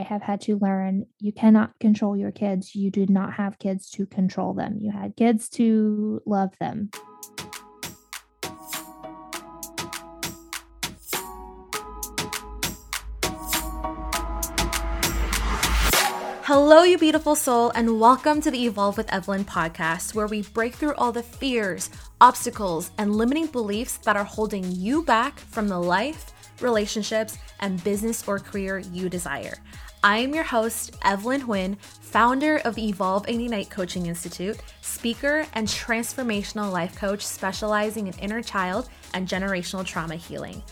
[0.00, 2.74] I have had to learn you cannot control your kids.
[2.74, 4.78] You do not have kids to control them.
[4.80, 6.88] You had kids to love them.
[16.44, 20.76] Hello, you beautiful soul, and welcome to the Evolve with Evelyn podcast, where we break
[20.76, 21.90] through all the fears,
[22.22, 26.32] obstacles, and limiting beliefs that are holding you back from the life,
[26.62, 29.58] relationships, and business or career you desire.
[30.02, 35.68] I am your host, Evelyn Huyn, founder of Evolve Evolve 89 Coaching Institute, speaker, and
[35.68, 40.62] transformational life coach specializing in inner child and generational trauma healing.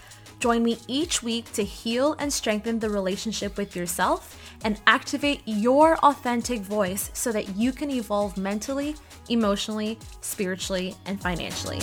[0.40, 5.98] Join me each week to heal and strengthen the relationship with yourself and activate your
[5.98, 8.96] authentic voice so that you can evolve mentally,
[9.28, 11.80] emotionally, spiritually, and financially.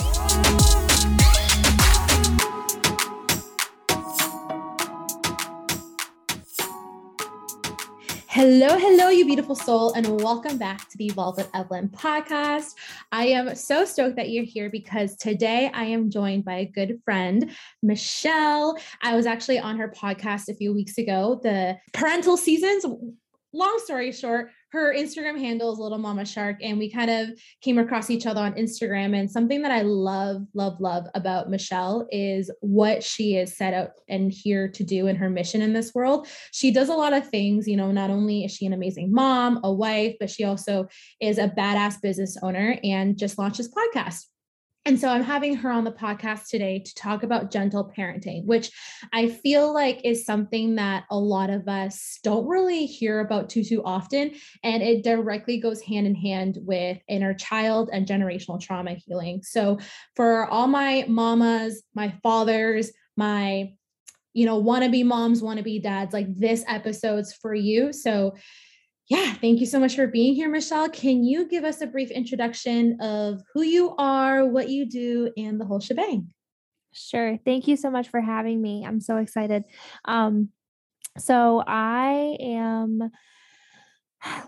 [8.36, 12.74] Hello, hello, you beautiful soul, and welcome back to the Evolve with Evelyn podcast.
[13.10, 17.00] I am so stoked that you're here because today I am joined by a good
[17.02, 17.50] friend,
[17.82, 18.78] Michelle.
[19.00, 22.84] I was actually on her podcast a few weeks ago, the parental seasons.
[23.56, 27.30] Long story short, her Instagram handle is Little Mama Shark, and we kind of
[27.62, 29.18] came across each other on Instagram.
[29.18, 33.92] And something that I love, love, love about Michelle is what she is set out
[34.10, 36.28] and here to do in her mission in this world.
[36.52, 39.60] She does a lot of things, you know, not only is she an amazing mom,
[39.64, 44.26] a wife, but she also is a badass business owner and just launched this podcast.
[44.86, 48.70] And so I'm having her on the podcast today to talk about gentle parenting, which
[49.12, 53.64] I feel like is something that a lot of us don't really hear about too
[53.64, 54.30] too often
[54.62, 59.42] and it directly goes hand in hand with inner child and generational trauma healing.
[59.42, 59.80] So
[60.14, 63.72] for all my mamas, my fathers, my
[64.34, 67.90] you know, wannabe moms, wannabe dads, like this episode's for you.
[67.90, 68.34] So
[69.08, 70.88] yeah, thank you so much for being here, Michelle.
[70.88, 75.60] Can you give us a brief introduction of who you are, what you do, and
[75.60, 76.32] the whole shebang?
[76.92, 77.38] Sure.
[77.44, 78.84] Thank you so much for having me.
[78.84, 79.64] I'm so excited.
[80.06, 80.48] Um,
[81.18, 83.10] so I am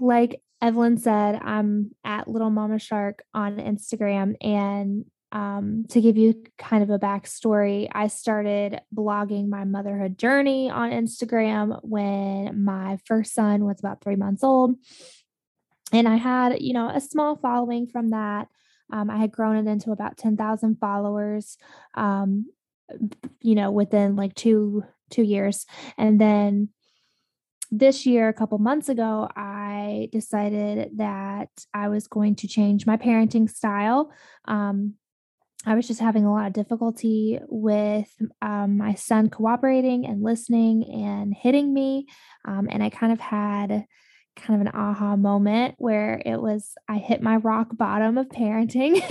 [0.00, 6.42] like Evelyn said, I'm at Little Mama Shark on Instagram and um, to give you
[6.56, 13.34] kind of a backstory, I started blogging my motherhood journey on Instagram when my first
[13.34, 14.76] son was about three months old.
[15.92, 18.48] And I had, you know, a small following from that.
[18.90, 21.58] Um, I had grown it into about 10,000 followers,
[21.94, 22.46] um,
[23.42, 25.66] you know, within like two, two years.
[25.98, 26.70] And then
[27.70, 32.96] this year, a couple months ago, I decided that I was going to change my
[32.96, 34.10] parenting style.
[34.46, 34.94] Um,
[35.68, 38.08] I was just having a lot of difficulty with
[38.40, 42.06] um, my son cooperating and listening and hitting me.
[42.44, 43.84] Um, and I kind of had
[44.36, 49.02] kind of an aha moment where it was I hit my rock bottom of parenting.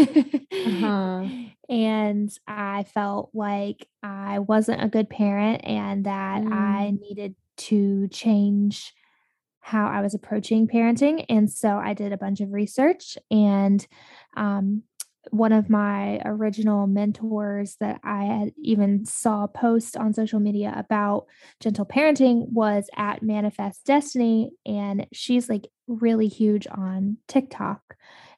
[0.52, 1.28] uh-huh.
[1.70, 6.54] And I felt like I wasn't a good parent and that mm.
[6.54, 8.94] I needed to change
[9.60, 11.26] how I was approaching parenting.
[11.28, 13.86] And so I did a bunch of research and
[14.38, 14.84] um,
[15.32, 21.26] one of my original mentors that I had even saw post on social media about
[21.60, 24.52] gentle parenting was at Manifest Destiny.
[24.66, 27.82] And she's like really huge on TikTok.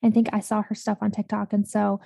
[0.04, 1.54] I think I saw her stuff on TikTok.
[1.54, 2.00] And so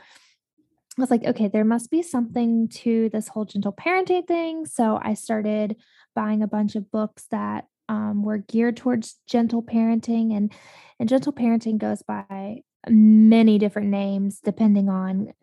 [0.98, 4.66] I was like, okay, there must be something to this whole gentle parenting thing.
[4.66, 5.76] So I started
[6.16, 10.54] buying a bunch of books that um, were geared towards gentle parenting and
[11.00, 15.34] and gentle parenting goes by many different names depending on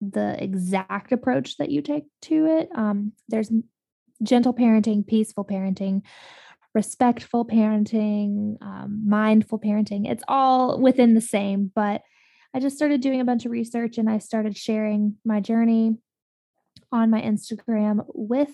[0.00, 2.68] the exact approach that you take to it.
[2.74, 3.50] Um, there's
[4.22, 6.02] gentle parenting, peaceful parenting,
[6.74, 10.10] respectful parenting, um, mindful parenting.
[10.10, 12.02] It's all within the same, but
[12.54, 15.96] I just started doing a bunch of research and I started sharing my journey
[16.90, 18.50] on my Instagram with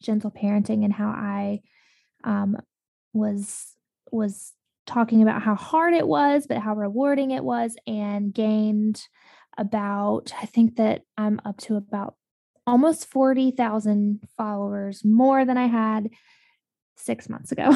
[0.00, 1.60] gentle parenting and how I
[2.24, 2.56] um,
[3.12, 3.74] was
[4.10, 4.52] was
[4.86, 9.02] talking about how hard it was, but how rewarding it was, and gained
[9.58, 12.14] about, I think that I'm up to about
[12.66, 16.10] almost 40,000 followers more than I had
[16.96, 17.70] six months ago.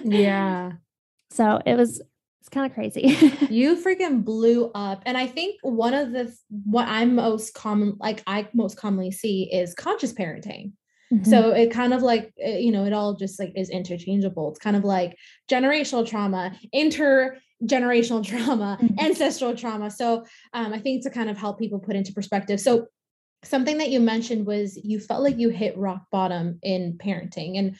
[0.04, 0.72] yeah.
[1.30, 2.02] So it was,
[2.40, 3.16] it's kind of crazy.
[3.50, 5.02] you freaking blew up.
[5.06, 6.34] And I think one of the,
[6.64, 10.72] what I'm most common, like I most commonly see is conscious parenting.
[11.12, 11.30] Mm-hmm.
[11.30, 14.50] So it kind of like, eh, you know, it all just like is interchangeable.
[14.50, 15.16] It's kind of like
[15.50, 18.98] generational trauma, intergenerational trauma, mm-hmm.
[18.98, 19.90] ancestral trauma.
[19.90, 20.24] So
[20.54, 22.60] um, I think to kind of help people put into perspective.
[22.60, 22.86] So
[23.44, 27.58] something that you mentioned was you felt like you hit rock bottom in parenting.
[27.58, 27.76] And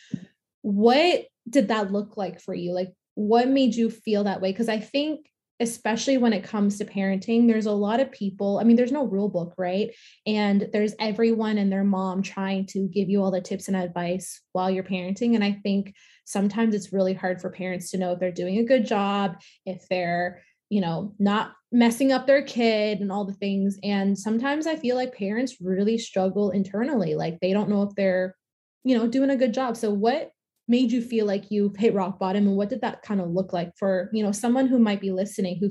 [0.60, 2.72] what did that look like for you?
[2.72, 4.52] Like, what made you feel that way?
[4.52, 5.26] Because I think
[5.60, 8.58] especially when it comes to parenting, there's a lot of people.
[8.58, 9.90] I mean, there's no rule book, right?
[10.26, 14.40] And there's everyone and their mom trying to give you all the tips and advice
[14.52, 15.34] while you're parenting.
[15.34, 15.94] And I think
[16.24, 19.86] sometimes it's really hard for parents to know if they're doing a good job, if
[19.88, 23.78] they're, you know, not messing up their kid and all the things.
[23.82, 27.14] And sometimes I feel like parents really struggle internally.
[27.14, 28.36] Like they don't know if they're,
[28.84, 29.76] you know, doing a good job.
[29.76, 30.32] So, what
[30.68, 32.46] made you feel like you hit rock bottom?
[32.46, 35.10] And what did that kind of look like for you know someone who might be
[35.10, 35.70] listening who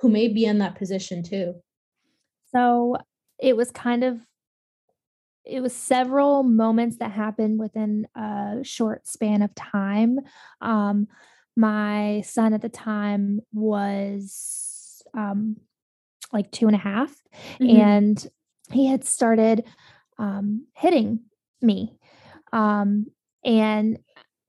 [0.00, 1.54] who may be in that position too?
[2.52, 2.96] So
[3.38, 4.20] it was kind of
[5.44, 10.18] it was several moments that happened within a short span of time.
[10.60, 11.08] Um
[11.56, 15.56] my son at the time was um
[16.32, 17.10] like two and a half,
[17.60, 17.80] mm-hmm.
[17.80, 18.26] and
[18.70, 19.64] he had started
[20.18, 21.20] um hitting
[21.60, 21.98] me.
[22.52, 23.06] Um
[23.44, 23.98] and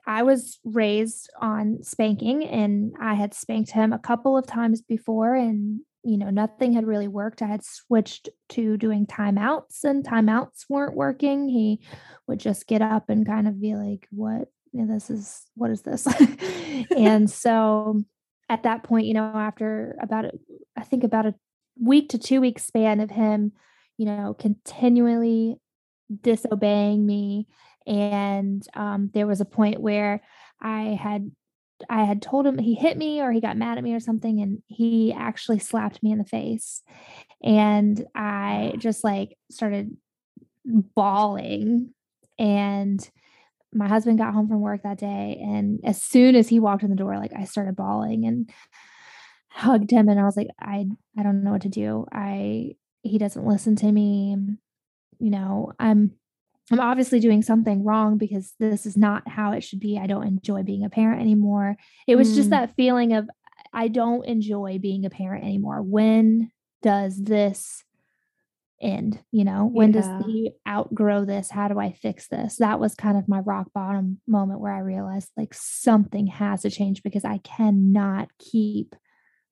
[0.05, 5.35] I was raised on spanking and I had spanked him a couple of times before
[5.35, 7.41] and you know nothing had really worked.
[7.41, 11.47] I had switched to doing timeouts and timeouts weren't working.
[11.47, 11.81] He
[12.27, 16.07] would just get up and kind of be like what this is what is this?
[16.97, 18.03] and so
[18.49, 20.31] at that point, you know, after about a,
[20.75, 21.35] I think about a
[21.79, 23.53] week to 2 week span of him,
[23.97, 25.57] you know, continually
[26.21, 27.47] disobeying me
[27.85, 30.21] and um, there was a point where
[30.61, 31.31] I had
[31.89, 34.39] I had told him he hit me or he got mad at me or something,
[34.41, 36.83] and he actually slapped me in the face,
[37.43, 39.95] and I just like started
[40.65, 41.93] bawling
[42.37, 43.09] and
[43.73, 46.89] my husband got home from work that day and as soon as he walked in
[46.89, 48.49] the door like i started bawling and
[49.49, 50.85] hugged him and i was like i
[51.17, 52.05] i don't know what to do.
[52.11, 54.37] I he doesn't listen to me
[55.19, 56.11] you know i'm
[56.71, 59.99] I'm obviously doing something wrong because this is not how it should be.
[59.99, 61.75] I don't enjoy being a parent anymore.
[62.07, 62.35] It was mm.
[62.35, 63.29] just that feeling of
[63.73, 65.81] I don't enjoy being a parent anymore.
[65.81, 66.51] When
[66.81, 67.83] does this
[68.81, 69.19] end?
[69.31, 70.01] You know, when yeah.
[70.01, 71.49] does he outgrow this?
[71.49, 72.57] How do I fix this?
[72.57, 76.69] That was kind of my rock bottom moment where I realized like something has to
[76.69, 78.95] change because I cannot keep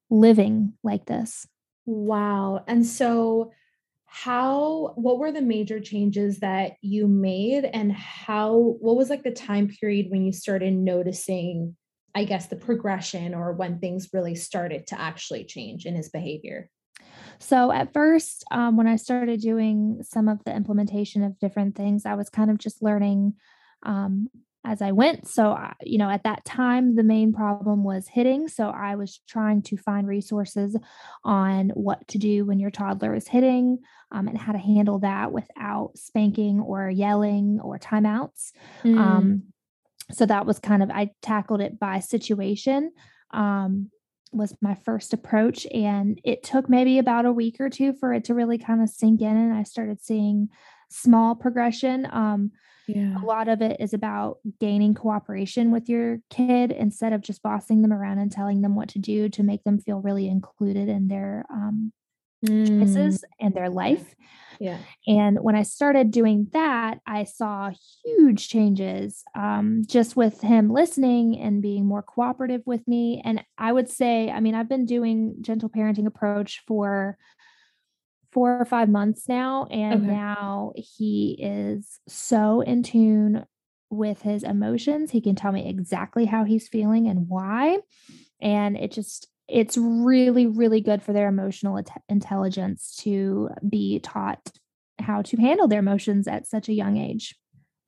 [0.10, 1.48] living like this.
[1.86, 2.64] Wow.
[2.68, 3.52] And so
[4.12, 9.32] how what were the major changes that you made and how what was like the
[9.32, 11.76] time period when you started noticing
[12.16, 16.70] i guess the progression or when things really started to actually change in his behavior?
[17.38, 22.06] So at first um, when i started doing some of the implementation of different things
[22.06, 23.36] i was kind of just learning
[23.84, 24.28] um,
[24.66, 25.28] as I went.
[25.28, 28.48] So, you know, at that time, the main problem was hitting.
[28.48, 30.76] So, I was trying to find resources
[31.24, 33.80] on what to do when your toddler is hitting
[34.12, 38.52] um, and how to handle that without spanking or yelling or timeouts.
[38.84, 38.98] Mm.
[39.00, 39.44] Um,
[40.12, 42.92] so, that was kind of, I tackled it by situation.
[43.32, 43.92] Um,
[44.32, 48.26] was my first approach and it took maybe about a week or two for it
[48.26, 50.50] to really kind of sink in and I started seeing
[50.88, 52.52] small progression um
[52.96, 53.22] yeah.
[53.22, 57.82] A lot of it is about gaining cooperation with your kid instead of just bossing
[57.82, 61.08] them around and telling them what to do to make them feel really included in
[61.08, 61.92] their um,
[62.46, 62.68] mm.
[62.68, 64.16] choices and their life.
[64.60, 64.78] Yeah.
[65.08, 67.72] And when I started doing that, I saw
[68.04, 73.22] huge changes um, just with him listening and being more cooperative with me.
[73.24, 77.18] And I would say, I mean, I've been doing gentle parenting approach for
[78.32, 79.66] four or five months now.
[79.72, 80.12] And okay.
[80.12, 83.46] now he is so in tune
[83.90, 85.12] with his emotions.
[85.12, 87.80] He can tell me exactly how he's feeling and why.
[88.40, 94.52] And it just, it's really, really good for their emotional intelligence to be taught
[95.00, 97.36] how to handle their emotions at such a young age.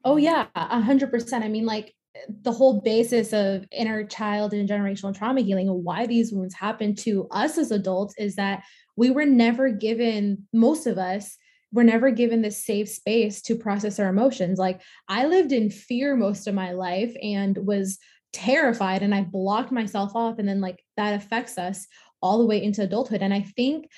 [0.04, 1.44] Oh, yeah, a hundred percent.
[1.44, 1.94] I mean, like
[2.28, 6.96] the whole basis of inner child and generational trauma healing and why these wounds happen
[6.96, 8.64] to us as adults is that
[8.96, 11.38] we were never given, most of us,
[11.74, 14.60] were never given this safe space to process our emotions.
[14.60, 17.98] Like I lived in fear most of my life and was
[18.34, 20.40] terrified and I blocked myself off.
[20.40, 21.88] And then, like, that affects us
[22.22, 23.22] all the way into adulthood.
[23.22, 23.90] And I think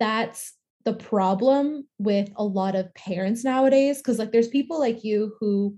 [0.00, 4.00] that's the problem with a lot of parents nowadays.
[4.02, 5.76] Cause, like, there's people like you who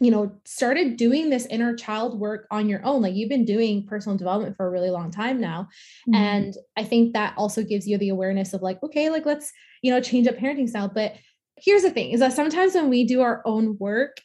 [0.00, 3.02] you know, started doing this inner child work on your own.
[3.02, 5.68] Like you've been doing personal development for a really long time now.
[6.08, 6.14] Mm-hmm.
[6.14, 9.92] And I think that also gives you the awareness of like, okay, like let's, you
[9.92, 10.90] know, change up parenting style.
[10.92, 11.14] But
[11.56, 14.16] here's the thing is that sometimes when we do our own work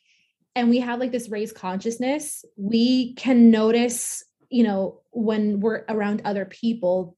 [0.55, 6.23] and we have like this raised consciousness, we can notice, you know, when we're around
[6.25, 7.15] other people,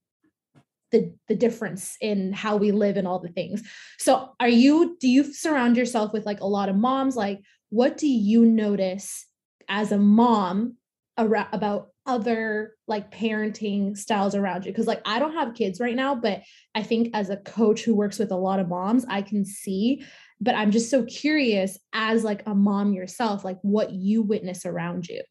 [0.92, 3.64] the the difference in how we live and all the things.
[3.98, 7.40] So are you do you surround yourself with like a lot of moms like
[7.72, 9.26] what do you notice
[9.68, 10.76] as a mom
[11.18, 15.96] around, about other like parenting styles around you because like I don't have kids right
[15.96, 16.42] now but
[16.74, 20.04] I think as a coach who works with a lot of moms I can see
[20.40, 25.08] but I'm just so curious as like a mom yourself like what you witness around
[25.08, 25.22] you.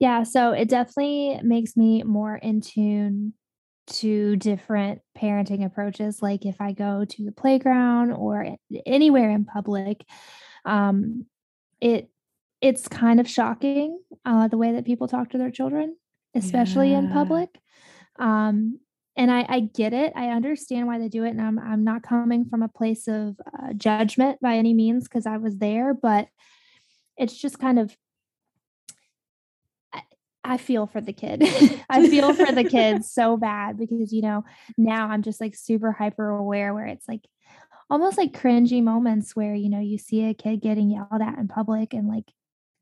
[0.00, 3.34] Yeah, so it definitely makes me more in tune
[3.86, 8.56] to different parenting approaches like if I go to the playground or
[8.86, 10.02] anywhere in public
[10.64, 11.26] um
[11.84, 12.08] it
[12.62, 15.96] it's kind of shocking uh, the way that people talk to their children,
[16.34, 17.00] especially yeah.
[17.00, 17.50] in public.
[18.18, 18.80] Um,
[19.16, 20.14] and I, I get it.
[20.16, 23.36] I understand why they do it, and I'm I'm not coming from a place of
[23.46, 26.26] uh, judgment by any means because I was there, but
[27.16, 27.94] it's just kind of
[30.42, 31.42] I feel for the kid.
[31.90, 34.44] I feel for the kids so bad because, you know,
[34.76, 37.26] now I'm just like super hyper aware where it's like
[37.90, 41.48] almost like cringy moments where, you know, you see a kid getting yelled at in
[41.48, 42.24] public and like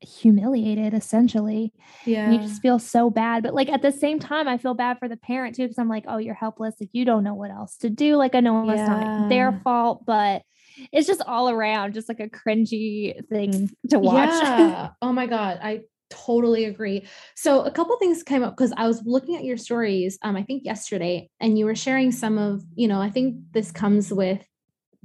[0.00, 1.72] humiliated essentially.
[2.04, 2.24] Yeah.
[2.24, 3.42] And you just feel so bad.
[3.42, 5.88] But like at the same time, I feel bad for the parent too, because I'm
[5.88, 6.74] like, oh, you're helpless.
[6.80, 8.16] Like you don't know what else to do.
[8.16, 8.72] Like I know yeah.
[8.72, 10.42] it's not their fault, but
[10.90, 14.30] it's just all around just like a cringy thing to watch.
[14.30, 14.90] Yeah.
[15.02, 15.58] oh my God.
[15.62, 17.06] I totally agree.
[17.34, 20.42] So a couple things came up because I was looking at your stories, um, I
[20.42, 24.44] think yesterday, and you were sharing some of, you know, I think this comes with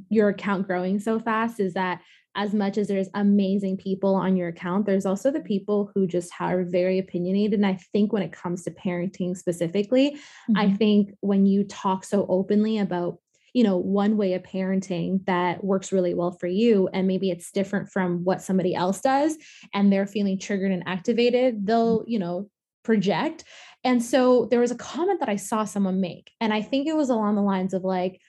[0.09, 2.01] your account growing so fast is that
[2.37, 6.31] as much as there's amazing people on your account, there's also the people who just
[6.39, 7.53] are very opinionated.
[7.53, 10.57] And I think when it comes to parenting specifically, mm-hmm.
[10.57, 13.17] I think when you talk so openly about
[13.53, 17.51] you know one way of parenting that works really well for you and maybe it's
[17.51, 19.35] different from what somebody else does
[19.73, 22.47] and they're feeling triggered and activated they'll you know
[22.83, 23.45] project
[23.83, 26.95] and so there was a comment that i saw someone make and i think it
[26.95, 28.19] was along the lines of like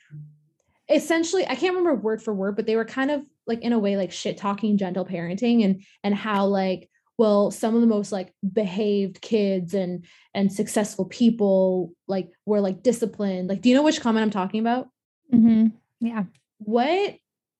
[0.91, 3.79] essentially i can't remember word for word but they were kind of like in a
[3.79, 8.13] way like shit talking gentle parenting and and how like well some of the most
[8.13, 13.49] like behaved kids and and successful people like were like disciplined.
[13.49, 14.89] Like do you know which comment i'm talking about?
[15.35, 15.67] Mm-hmm.
[16.01, 16.25] yeah.
[16.59, 17.17] What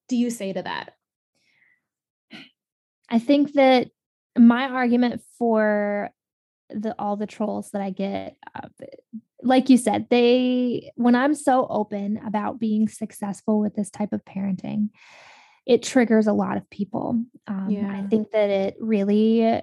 [0.07, 0.93] do you say to that?
[3.09, 3.89] I think that
[4.37, 6.11] my argument for
[6.69, 8.67] the all the trolls that i get uh,
[9.41, 14.23] like you said they when i'm so open about being successful with this type of
[14.25, 14.89] parenting
[15.69, 17.23] it triggers a lot of people.
[17.45, 17.91] Um, yeah.
[17.91, 19.61] I think that it really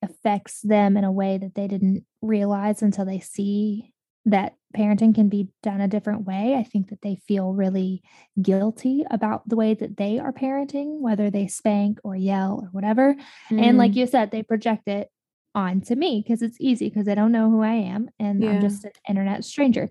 [0.00, 3.92] affects them in a way that they didn't realize until they see
[4.26, 6.54] that parenting can be done a different way.
[6.54, 8.04] I think that they feel really
[8.40, 13.16] guilty about the way that they are parenting, whether they spank or yell or whatever.
[13.50, 13.60] Mm.
[13.60, 13.96] And like mm.
[13.96, 15.10] you said, they project it
[15.56, 18.50] onto me because it's easy because they don't know who I am and yeah.
[18.50, 19.88] I'm just an internet stranger.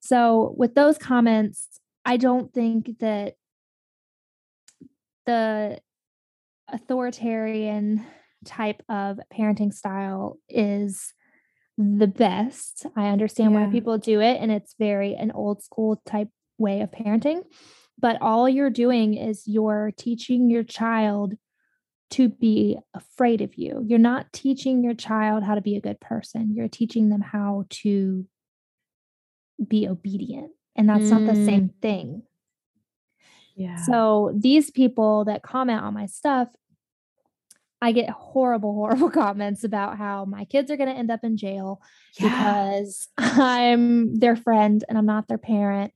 [0.00, 1.68] So, with those comments,
[2.04, 3.34] I don't think that
[5.26, 5.78] the
[6.72, 8.04] authoritarian
[8.44, 11.12] type of parenting style is
[11.78, 12.86] the best.
[12.96, 13.66] I understand yeah.
[13.66, 16.28] why people do it, and it's very an old school type
[16.58, 17.42] way of parenting.
[17.98, 21.34] But all you're doing is you're teaching your child
[22.10, 23.84] to be afraid of you.
[23.86, 26.54] You're not teaching your child how to be a good person.
[26.54, 28.26] You're teaching them how to
[29.66, 30.50] be obedient.
[30.76, 31.10] And that's mm.
[31.10, 31.80] not the same mm.
[31.80, 32.22] thing.
[33.56, 33.76] Yeah.
[33.84, 36.48] So these people that comment on my stuff,
[37.80, 41.36] I get horrible, horrible comments about how my kids are going to end up in
[41.36, 41.80] jail
[42.18, 42.28] yeah.
[42.28, 45.92] because I'm their friend and I'm not their parent.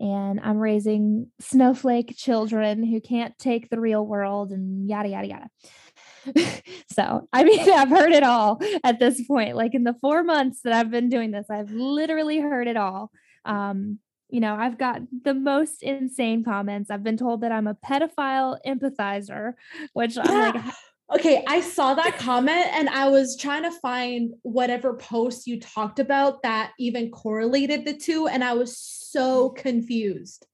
[0.00, 6.62] And I'm raising snowflake children who can't take the real world and yada, yada, yada.
[6.90, 9.56] so, I mean, I've heard it all at this point.
[9.56, 13.10] Like in the four months that I've been doing this, I've literally heard it all.
[13.44, 13.98] Um,
[14.30, 16.90] you know, I've got the most insane comments.
[16.90, 19.54] I've been told that I'm a pedophile empathizer,
[19.92, 20.16] which.
[20.18, 20.64] I'm like,
[21.12, 25.98] okay, I saw that comment and I was trying to find whatever post you talked
[25.98, 28.28] about that even correlated the two.
[28.28, 28.78] And I was
[29.10, 30.46] so confused.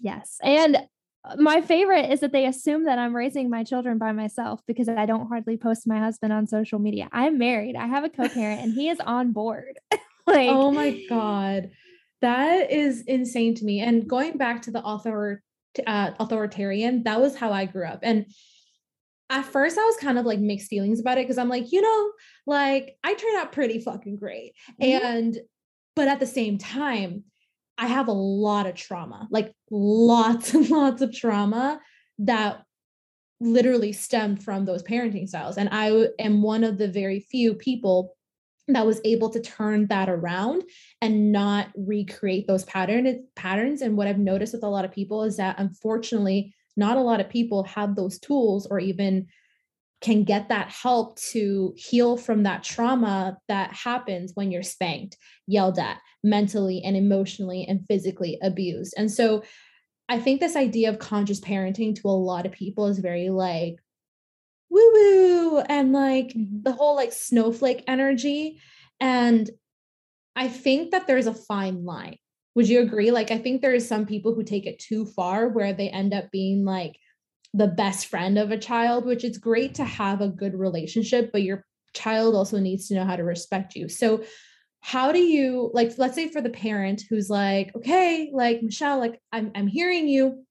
[0.00, 0.38] Yes.
[0.42, 0.76] And
[1.24, 4.88] uh, my favorite is that they assume that I'm raising my children by myself because
[4.88, 7.08] I don't hardly post my husband on social media.
[7.12, 9.78] I'm married, I have a co parent, and he is on board.
[10.26, 11.70] like, oh my God.
[12.22, 13.80] That is insane to me.
[13.80, 15.42] And going back to the author,
[15.86, 18.00] uh, authoritarian, that was how I grew up.
[18.02, 18.26] And
[19.30, 21.80] at first, I was kind of like mixed feelings about it because I'm like, you
[21.80, 22.10] know,
[22.46, 24.52] like I turned out pretty fucking great.
[24.82, 25.06] Mm-hmm.
[25.06, 25.38] And,
[25.96, 27.24] but at the same time,
[27.80, 31.80] I have a lot of trauma, like lots and lots of trauma
[32.18, 32.62] that
[33.40, 35.56] literally stemmed from those parenting styles.
[35.56, 38.14] And I am one of the very few people
[38.68, 40.62] that was able to turn that around
[41.00, 45.24] and not recreate those pattern patterns and what i've noticed with a lot of people
[45.24, 49.26] is that unfortunately not a lot of people have those tools or even
[50.00, 55.16] can get that help to heal from that trauma that happens when you're spanked,
[55.46, 58.94] yelled at, mentally and emotionally and physically abused.
[58.96, 59.42] And so
[60.08, 63.76] I think this idea of conscious parenting to a lot of people is very like
[64.70, 66.62] woo woo and like mm-hmm.
[66.62, 68.60] the whole like snowflake energy.
[69.00, 69.50] And
[70.34, 72.16] I think that there's a fine line.
[72.54, 73.10] Would you agree?
[73.10, 76.12] Like, I think there is some people who take it too far where they end
[76.12, 76.96] up being like
[77.52, 81.42] the best friend of a child, which it's great to have a good relationship, but
[81.42, 81.64] your
[81.94, 83.88] child also needs to know how to respect you.
[83.88, 84.22] So,
[84.80, 89.20] how do you like let's say for the parent who's like okay like michelle like
[89.30, 90.44] i'm, I'm hearing you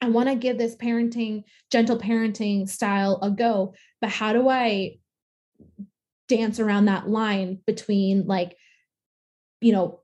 [0.00, 4.94] i want to give this parenting gentle parenting style a go but how do i
[6.28, 8.56] dance around that line between like
[9.60, 10.00] you know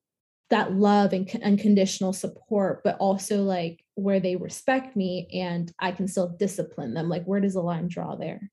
[0.50, 6.08] that love and unconditional support but also like where they respect me and i can
[6.08, 8.50] still discipline them like where does the line draw there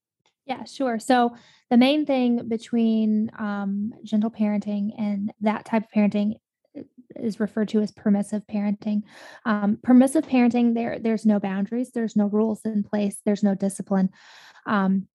[0.47, 0.97] yeah, sure.
[0.97, 1.35] So
[1.69, 6.35] the main thing between um, gentle parenting and that type of parenting
[7.17, 9.03] is referred to as permissive parenting.
[9.45, 14.09] Um, permissive parenting, there there's no boundaries, there's no rules in place, there's no discipline.
[14.65, 15.07] Um,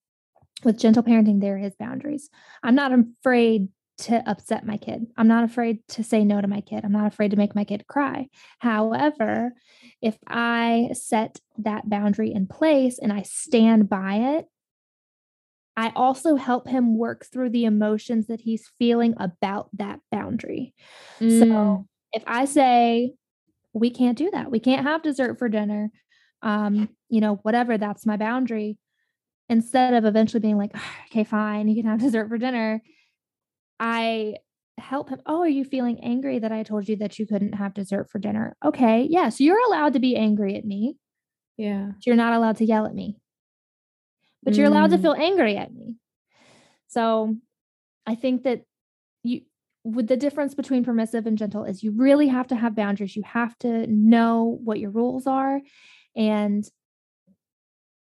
[0.64, 2.28] with gentle parenting, there is boundaries.
[2.62, 3.68] I'm not afraid
[4.02, 5.06] to upset my kid.
[5.16, 6.84] I'm not afraid to say no to my kid.
[6.84, 8.28] I'm not afraid to make my kid cry.
[8.58, 9.52] However,
[10.00, 14.46] if I set that boundary in place and I stand by it,
[15.76, 20.74] I also help him work through the emotions that he's feeling about that boundary.
[21.20, 21.38] Mm.
[21.38, 23.14] So if I say,
[23.72, 25.90] we can't do that, we can't have dessert for dinner,
[26.42, 28.76] um, you know, whatever, that's my boundary.
[29.48, 30.76] Instead of eventually being like,
[31.10, 32.82] okay, fine, you can have dessert for dinner,
[33.78, 34.36] I
[34.78, 35.20] help him.
[35.26, 38.18] Oh, are you feeling angry that I told you that you couldn't have dessert for
[38.18, 38.56] dinner?
[38.64, 40.96] Okay, yes, you're allowed to be angry at me.
[41.56, 41.92] Yeah.
[42.04, 43.16] You're not allowed to yell at me
[44.42, 45.02] but you're allowed to mm.
[45.02, 45.96] feel angry at me.
[46.88, 47.36] So
[48.06, 48.62] I think that
[49.22, 49.42] you
[49.84, 53.16] with the difference between permissive and gentle is you really have to have boundaries.
[53.16, 55.60] You have to know what your rules are
[56.14, 56.64] and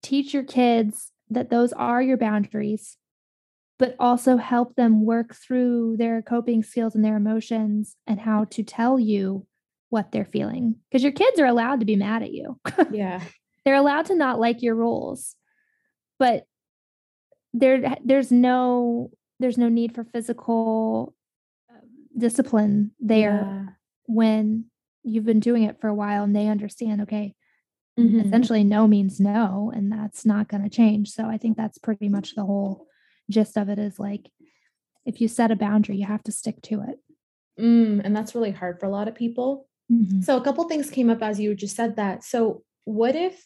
[0.02, 2.98] teach your kids that those are your boundaries,
[3.78, 8.62] but also help them work through their coping skills and their emotions and how to
[8.62, 9.46] tell you
[9.90, 10.76] what they're feeling.
[10.90, 12.58] Because your kids are allowed to be mad at you.
[12.92, 13.20] Yeah.
[13.64, 15.36] they're allowed to not like your rules
[16.22, 16.44] but
[17.52, 21.16] there there's no there's no need for physical
[21.68, 23.64] um, discipline there yeah.
[24.06, 24.66] when
[25.02, 27.34] you've been doing it for a while and they understand okay
[27.98, 28.20] mm-hmm.
[28.20, 32.08] essentially no means no and that's not going to change so i think that's pretty
[32.08, 32.86] much the whole
[33.32, 34.30] gist of it is like
[35.04, 36.98] if you set a boundary you have to stick to it.
[37.60, 39.66] Mm, and that's really hard for a lot of people.
[39.90, 40.22] Mm-hmm.
[40.22, 42.24] so a couple things came up as you just said that.
[42.24, 43.44] So what if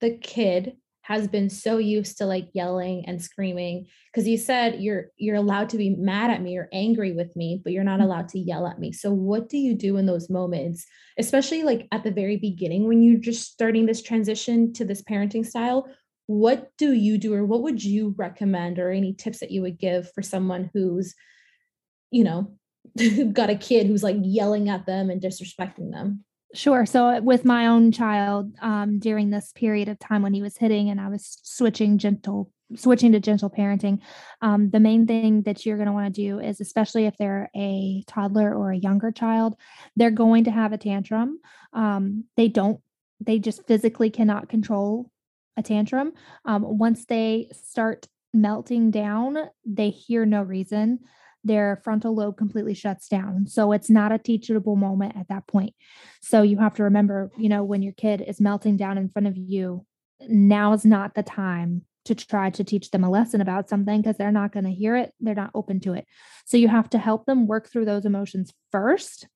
[0.00, 3.86] the kid has been so used to like yelling and screaming?
[4.12, 7.60] Because you said you're you're allowed to be mad at me or angry with me
[7.62, 8.08] but you're not mm-hmm.
[8.08, 8.92] allowed to yell at me.
[8.92, 10.86] So what do you do in those moments
[11.18, 15.46] especially like at the very beginning when you're just starting this transition to this parenting
[15.46, 15.86] style
[16.26, 19.78] what do you do or what would you recommend or any tips that you would
[19.78, 21.14] give for someone who's
[22.10, 22.54] you know
[23.32, 26.86] got a kid who's like yelling at them and disrespecting them Sure.
[26.86, 30.88] So with my own child, um, during this period of time when he was hitting
[30.88, 33.98] and I was switching gentle, switching to gentle parenting,
[34.40, 37.50] um, the main thing that you're going to want to do is, especially if they're
[37.56, 39.56] a toddler or a younger child,
[39.96, 41.40] they're going to have a tantrum.
[41.72, 42.80] Um, they don't,
[43.20, 45.10] they just physically cannot control
[45.56, 46.12] a tantrum.
[46.44, 51.00] Um, once they start melting down, they hear no reason
[51.44, 53.46] their frontal lobe completely shuts down.
[53.46, 55.74] So it's not a teachable moment at that point.
[56.22, 59.28] So you have to remember, you know, when your kid is melting down in front
[59.28, 59.84] of you,
[60.26, 64.16] now is not the time to try to teach them a lesson about something because
[64.16, 65.12] they're not going to hear it.
[65.20, 66.06] They're not open to it.
[66.46, 69.26] So you have to help them work through those emotions first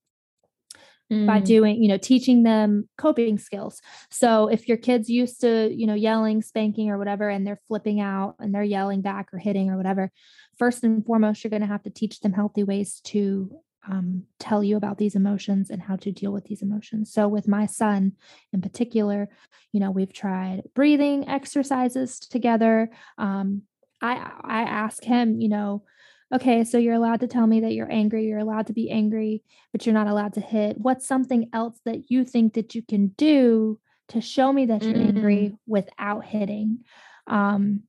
[1.12, 1.26] mm.
[1.26, 3.80] by doing, you know, teaching them coping skills.
[4.10, 8.00] So if your kid's used to, you know, yelling, spanking, or whatever, and they're flipping
[8.00, 10.10] out and they're yelling back or hitting or whatever,
[10.58, 13.50] first and foremost, you're going to have to teach them healthy ways to
[13.90, 17.12] um, tell you about these emotions and how to deal with these emotions.
[17.12, 18.12] So, with my son
[18.52, 19.28] in particular,
[19.72, 22.90] you know, we've tried breathing exercises together.
[23.16, 23.62] Um,
[24.02, 25.84] I I ask him, you know,
[26.32, 28.26] okay, so you're allowed to tell me that you're angry.
[28.26, 30.76] You're allowed to be angry, but you're not allowed to hit.
[30.78, 34.94] What's something else that you think that you can do to show me that you're
[34.94, 35.16] mm-hmm.
[35.16, 36.84] angry without hitting?
[37.26, 37.82] Um,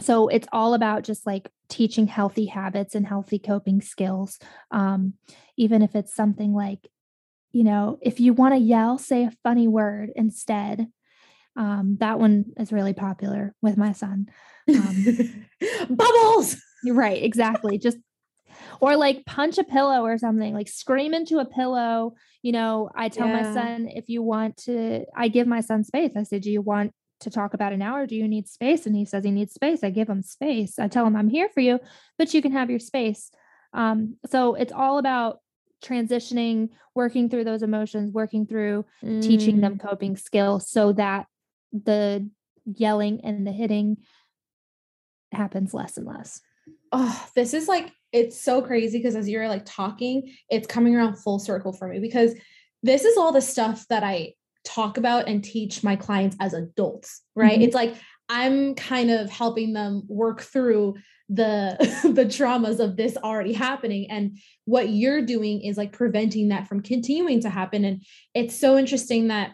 [0.00, 4.38] so it's all about just like teaching healthy habits and healthy coping skills.
[4.70, 5.14] Um,
[5.56, 6.88] even if it's something like,
[7.52, 10.88] you know, if you want to yell, say a funny word instead.
[11.56, 14.28] Um, that one is really popular with my son.
[14.68, 15.46] Um,
[15.88, 16.56] Bubbles.
[16.94, 17.78] Right, exactly.
[17.78, 17.98] Just
[18.80, 22.14] or like punch a pillow or something, like scream into a pillow.
[22.42, 23.42] You know, I tell yeah.
[23.42, 26.12] my son if you want to, I give my son space.
[26.16, 28.06] I say, Do you want to talk about an hour?
[28.06, 28.86] Do you need space?
[28.86, 29.82] And he says he needs space.
[29.82, 30.78] I give him space.
[30.78, 31.80] I tell him I'm here for you,
[32.18, 33.30] but you can have your space.
[33.72, 35.40] Um, so it's all about
[35.82, 39.22] transitioning, working through those emotions, working through mm.
[39.22, 39.80] teaching them mm.
[39.80, 41.26] coping skills so that
[41.72, 42.28] the
[42.64, 43.98] yelling and the hitting
[45.32, 46.40] happens less and less.
[46.92, 51.16] Oh, this is like it's so crazy because as you're like talking, it's coming around
[51.16, 52.34] full circle for me because
[52.82, 57.22] this is all the stuff that I talk about and teach my clients as adults,
[57.34, 57.52] right?
[57.52, 57.62] Mm-hmm.
[57.62, 57.94] It's like
[58.28, 60.94] I'm kind of helping them work through
[61.28, 61.76] the
[62.14, 66.80] the traumas of this already happening and what you're doing is like preventing that from
[66.80, 69.52] continuing to happen and it's so interesting that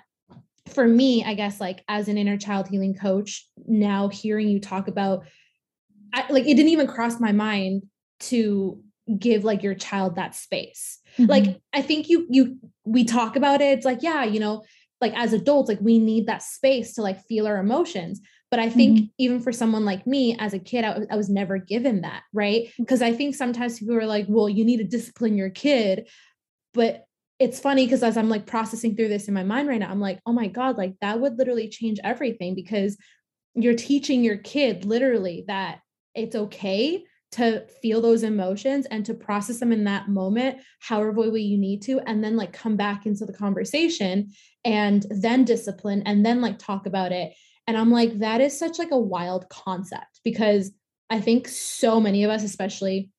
[0.69, 4.87] for me i guess like as an inner child healing coach now hearing you talk
[4.87, 5.25] about
[6.13, 7.83] I, like it didn't even cross my mind
[8.21, 8.81] to
[9.19, 11.31] give like your child that space mm-hmm.
[11.31, 14.63] like i think you you we talk about it it's like yeah you know
[15.01, 18.21] like as adults like we need that space to like feel our emotions
[18.51, 19.07] but i think mm-hmm.
[19.19, 22.69] even for someone like me as a kid I, I was never given that right
[22.79, 23.07] because mm.
[23.07, 26.09] i think sometimes people are like well you need to discipline your kid
[26.73, 27.05] but
[27.41, 30.01] it's funny because as i'm like processing through this in my mind right now i'm
[30.01, 32.97] like oh my god like that would literally change everything because
[33.55, 35.81] you're teaching your kid literally that
[36.15, 41.41] it's okay to feel those emotions and to process them in that moment however way
[41.41, 44.31] you need to and then like come back into the conversation
[44.65, 47.33] and then discipline and then like talk about it.
[47.67, 50.73] And i'm like that is such like a wild concept because
[51.11, 53.11] i think so many of us especially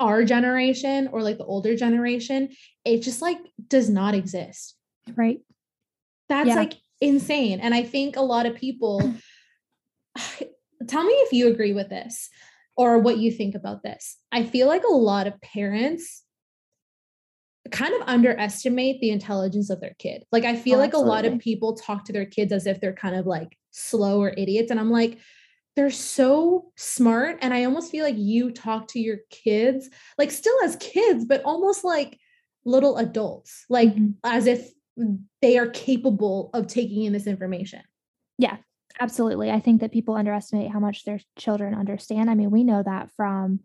[0.00, 2.48] our generation or like the older generation
[2.84, 4.74] it just like does not exist.
[5.14, 5.40] Right.
[6.28, 6.54] That's yeah.
[6.56, 7.60] like insane.
[7.60, 9.14] And i think a lot of people
[10.86, 12.28] tell me if you agree with this
[12.76, 14.16] or what you think about this.
[14.32, 16.22] I feel like a lot of parents
[17.70, 20.24] kind of underestimate the intelligence of their kid.
[20.32, 22.80] Like I feel oh, like a lot of people talk to their kids as if
[22.80, 25.18] they're kind of like slow or idiots and I'm like
[25.76, 29.88] they're so smart and I almost feel like you talk to your kids
[30.18, 32.18] like still as kids but almost like
[32.64, 34.10] little adults like mm-hmm.
[34.24, 34.68] as if
[35.40, 37.82] they are capable of taking in this information.
[38.38, 38.56] Yeah,
[39.00, 39.50] Absolutely.
[39.50, 42.28] I think that people underestimate how much their children understand.
[42.28, 43.60] I mean, we know that from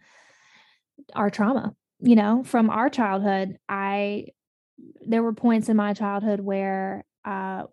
[1.13, 3.57] our trauma, you know, from our childhood.
[3.67, 4.27] I,
[5.05, 7.63] there were points in my childhood where uh,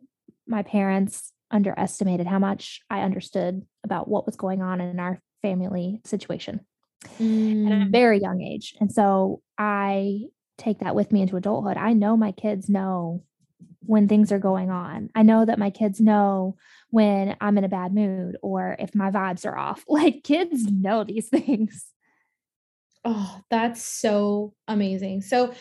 [0.47, 6.01] my parents underestimated how much I understood about what was going on in our family
[6.05, 6.61] situation
[7.19, 7.67] mm.
[7.67, 7.93] at a mm.
[7.93, 8.75] very young age.
[8.81, 10.23] And so I
[10.59, 11.77] take that with me into adulthood.
[11.77, 13.23] I know my kids know
[13.85, 15.11] when things are going on.
[15.15, 16.57] I know that my kids know
[16.91, 19.85] when I'm in a bad mood or if my vibes are off.
[19.89, 21.87] Like kids know these things.
[23.05, 25.23] Oh, that's so amazing.
[25.23, 25.55] So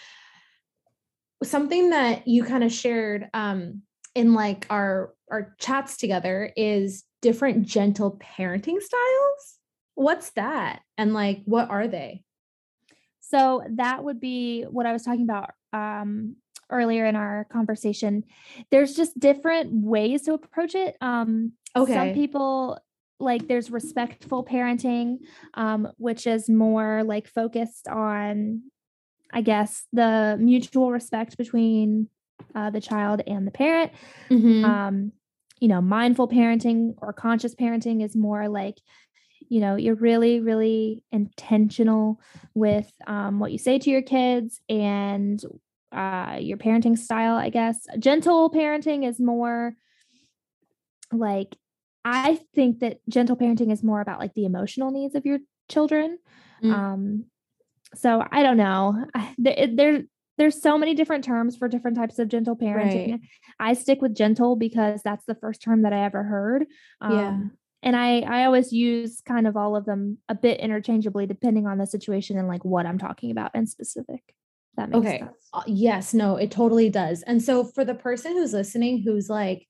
[1.43, 3.81] something that you kind of shared um
[4.13, 9.57] in like our our chats together is different gentle parenting styles.
[9.95, 10.81] What's that?
[10.97, 12.23] And like what are they?
[13.21, 16.35] So that would be what I was talking about um
[16.71, 18.23] earlier in our conversation,
[18.71, 20.95] there's just different ways to approach it.
[21.01, 21.93] Um, okay.
[21.93, 22.79] Some people
[23.19, 25.19] like there's respectful parenting,
[25.53, 28.63] um, which is more like focused on,
[29.31, 32.09] I guess, the mutual respect between
[32.55, 33.91] uh, the child and the parent.
[34.29, 34.65] Mm-hmm.
[34.65, 35.11] Um,
[35.59, 38.79] you know, mindful parenting or conscious parenting is more like
[39.47, 42.19] you know you're really really intentional
[42.55, 45.43] with um, what you say to your kids and
[45.91, 47.85] uh, your parenting style, I guess.
[47.99, 49.75] Gentle parenting is more
[51.11, 51.55] like
[52.03, 56.17] I think that gentle parenting is more about like the emotional needs of your children.
[56.63, 56.73] Mm.
[56.73, 57.25] Um,
[57.95, 59.05] so I don't know.
[59.37, 60.03] There, there,
[60.37, 63.11] there's so many different terms for different types of gentle parenting.
[63.11, 63.21] Right.
[63.59, 66.65] I stick with gentle because that's the first term that I ever heard.
[67.01, 67.39] Um, yeah.
[67.83, 71.77] And I, I always use kind of all of them a bit interchangeably depending on
[71.77, 74.21] the situation and like what I'm talking about in specific.
[74.77, 75.19] That makes okay.
[75.19, 75.31] sense.
[75.53, 77.23] Uh, yes, no, it totally does.
[77.23, 79.67] And so for the person who's listening who's like,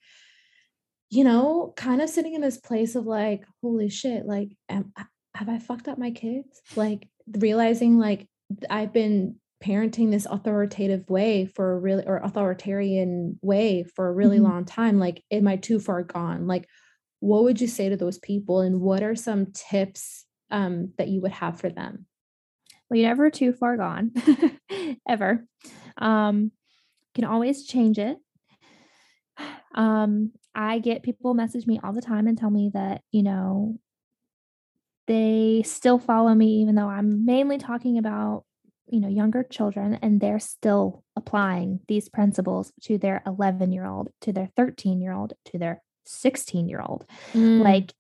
[1.10, 4.94] you know, kind of sitting in this place of like, holy shit, like, am,
[5.36, 6.62] have I fucked up my kids?
[6.76, 8.28] Like realizing like
[8.70, 14.38] I've been parenting this authoritative way for a really or authoritarian way for a really
[14.38, 14.52] mm-hmm.
[14.52, 15.00] long time.
[15.00, 16.48] Like, am I too far gone?
[16.48, 16.68] Like,
[17.20, 18.62] what would you say to those people?
[18.62, 22.06] And what are some tips um, that you would have for them?
[22.98, 24.12] You're never too far gone,
[25.10, 25.46] ever.
[25.98, 28.18] Um, you can always change it.
[29.74, 33.80] Um, I get people message me all the time and tell me that, you know,
[35.08, 38.44] they still follow me, even though I'm mainly talking about,
[38.88, 44.10] you know, younger children, and they're still applying these principles to their 11 year old,
[44.22, 47.06] to their 13 year old, to their 16 year old.
[47.34, 47.62] Mm.
[47.62, 47.94] Like,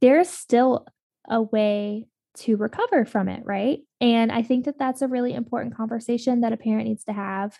[0.00, 0.86] there's still
[1.28, 3.80] a way to recover from it, right?
[4.04, 7.58] And I think that that's a really important conversation that a parent needs to have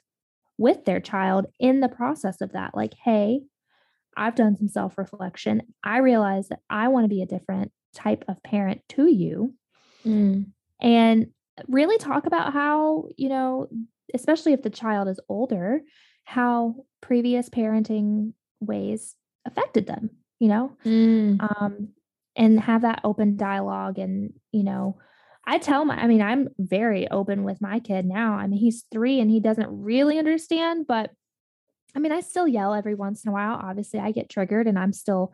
[0.58, 2.76] with their child in the process of that.
[2.76, 3.40] Like, hey,
[4.14, 5.62] I've done some self reflection.
[5.82, 9.54] I realize that I want to be a different type of parent to you.
[10.04, 10.48] Mm.
[10.82, 11.28] And
[11.66, 13.68] really talk about how, you know,
[14.12, 15.80] especially if the child is older,
[16.24, 19.14] how previous parenting ways
[19.46, 20.76] affected them, you know?
[20.84, 21.40] Mm.
[21.40, 21.88] Um,
[22.36, 24.98] and have that open dialogue and, you know,
[25.46, 28.34] I tell my, I mean, I'm very open with my kid now.
[28.34, 31.10] I mean, he's three and he doesn't really understand, but
[31.94, 33.60] I mean, I still yell every once in a while.
[33.62, 35.32] Obviously, I get triggered and I'm still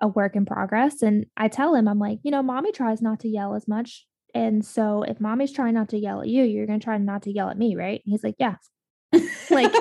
[0.00, 1.02] a work in progress.
[1.02, 4.06] And I tell him, I'm like, you know, mommy tries not to yell as much.
[4.34, 7.22] And so if mommy's trying not to yell at you, you're going to try not
[7.22, 8.02] to yell at me, right?
[8.04, 8.56] And he's like, yeah.
[9.50, 9.72] like,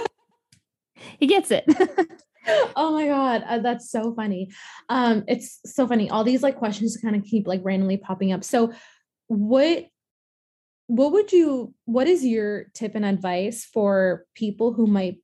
[1.19, 1.65] he gets it.
[2.75, 4.51] oh my god uh, that's so funny
[4.89, 8.43] um it's so funny all these like questions kind of keep like randomly popping up
[8.43, 8.71] so
[9.27, 9.85] what
[10.87, 15.17] what would you what is your tip and advice for people who might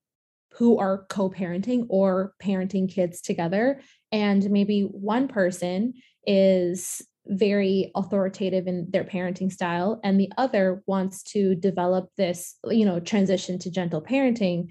[0.53, 5.93] who are co-parenting or parenting kids together and maybe one person
[6.25, 12.85] is very authoritative in their parenting style and the other wants to develop this you
[12.85, 14.67] know transition to gentle parenting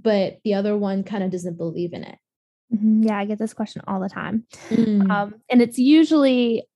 [0.00, 2.18] but the other one kind of doesn't believe in it
[2.74, 3.04] Mhm.
[3.04, 4.44] Yeah, I get this question all the time.
[4.68, 5.10] Mm.
[5.10, 6.68] Um, and it's usually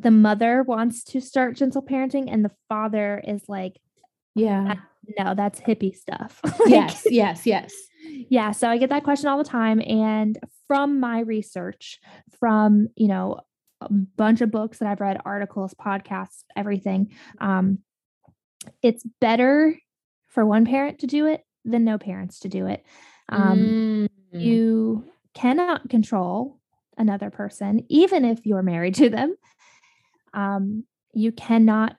[0.00, 3.80] the mother wants to start gentle parenting, and the father is like,
[4.34, 4.74] yeah
[5.18, 6.40] no, that's hippie stuff.
[6.44, 7.74] Like, yes yes yes
[8.28, 8.52] Yeah.
[8.52, 9.80] So I get that question all the time.
[9.86, 12.00] And from my research,
[12.38, 13.40] from, you know,
[13.80, 17.78] a bunch of books that I've read, articles, podcasts, everything, um,
[18.82, 19.78] it's better
[20.28, 22.84] for one parent to do it than no parents to do it.
[23.28, 24.40] Um, Mm.
[24.40, 25.04] You
[25.34, 26.58] cannot control
[26.98, 29.36] another person, even if you're married to them.
[30.36, 31.96] Um, you cannot,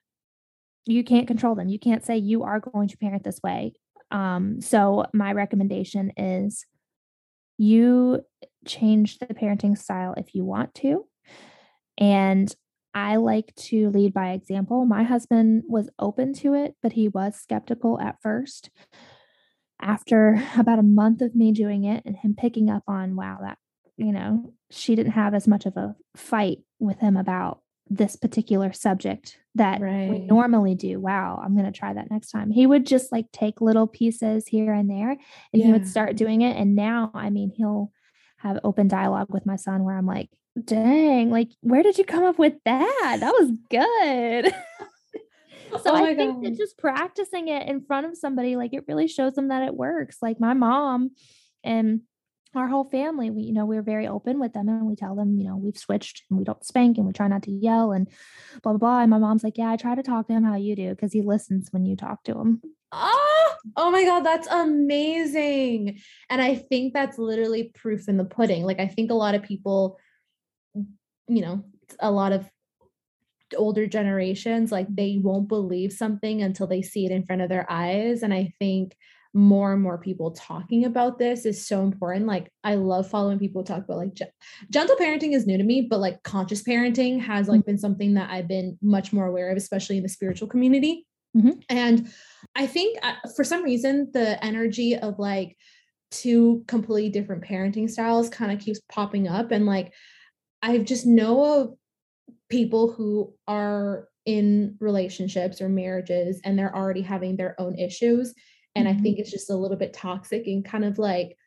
[0.85, 1.67] you can't control them.
[1.67, 3.73] You can't say you are going to parent this way.
[4.11, 6.65] Um, so my recommendation is
[7.57, 8.21] you
[8.65, 11.05] change the parenting style if you want to.
[11.97, 12.53] And
[12.93, 14.85] I like to lead by example.
[14.85, 18.69] My husband was open to it, but he was skeptical at first.
[19.81, 23.57] After about a month of me doing it and him picking up on, wow, that,
[23.97, 28.73] you know, she didn't have as much of a fight with him about this particular
[28.73, 30.99] subject that we normally do.
[30.99, 32.51] Wow, I'm going to try that next time.
[32.51, 36.41] He would just like take little pieces here and there and he would start doing
[36.41, 36.55] it.
[36.57, 37.91] And now, I mean, he'll
[38.37, 40.29] have open dialogue with my son where I'm like,
[40.63, 43.17] dang, like, where did you come up with that?
[43.19, 44.53] That was good.
[45.83, 49.07] so Oh I think that just practicing it in front of somebody, like, it really
[49.07, 50.17] shows them that it works.
[50.21, 51.11] Like, my mom
[51.63, 52.01] and
[52.55, 55.37] our whole family, we, you know, we're very open with them and we tell them,
[55.37, 58.07] you know, we've switched and we don't spank and we try not to yell and
[58.63, 58.99] blah, blah, blah.
[59.01, 61.13] And my mom's like, yeah, I try to talk to him how you do because
[61.13, 62.61] he listens when you talk to him.
[62.91, 65.99] Oh, oh my God, that's amazing.
[66.29, 68.63] And I think that's literally proof in the pudding.
[68.63, 69.99] Like, I think a lot of people,
[70.73, 71.65] you know,
[71.99, 72.49] a lot of
[73.55, 77.65] older generations, like, they won't believe something until they see it in front of their
[77.69, 78.23] eyes.
[78.23, 78.95] And I think
[79.37, 82.25] more and more people talking about this is so important.
[82.25, 84.31] Like, I love following people talk about like gen-
[84.71, 88.31] gentle parenting is new to me, but like conscious parenting has like been something that
[88.31, 91.05] I've been much more aware of, especially in the spiritual community.
[91.35, 91.61] Mhm.
[91.69, 92.11] And
[92.55, 95.55] I think uh, for some reason, the energy of like
[96.09, 99.51] two completely different parenting styles kind of keeps popping up.
[99.51, 99.93] And like,
[100.63, 101.73] I just know of
[102.49, 108.33] people who are in relationships or marriages and they're already having their own issues.
[108.77, 109.03] And I Mhm.
[109.03, 111.37] think it's just a little bit toxic and kind of like,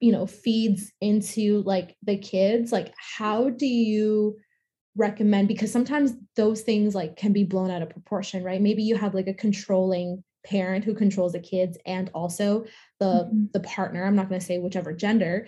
[0.00, 2.72] you know, feeds into like the kids.
[2.72, 4.36] Like, how do you
[4.96, 5.48] recommend?
[5.48, 8.60] Because sometimes those things like can be blown out of proportion, right?
[8.60, 12.64] Maybe you have like a controlling parent who controls the kids and also
[13.00, 13.52] the Mhm.
[13.52, 14.04] the partner.
[14.04, 15.46] I'm not going to say whichever gender.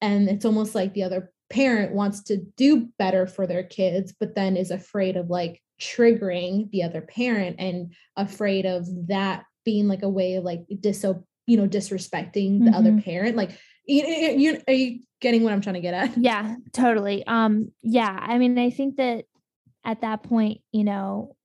[0.00, 4.34] And it's almost like the other parent wants to do better for their kids, but
[4.34, 10.02] then is afraid of like triggering the other parent and afraid of that being like
[10.02, 13.04] a way of like diso you know disrespecting the other Mhm.
[13.04, 13.50] parent like
[13.84, 17.26] you, you, you- are you getting what i'm trying to get at Yeah, totally.
[17.26, 19.24] Um, yeah, I mean, I think that
[19.84, 21.36] at that point, you know,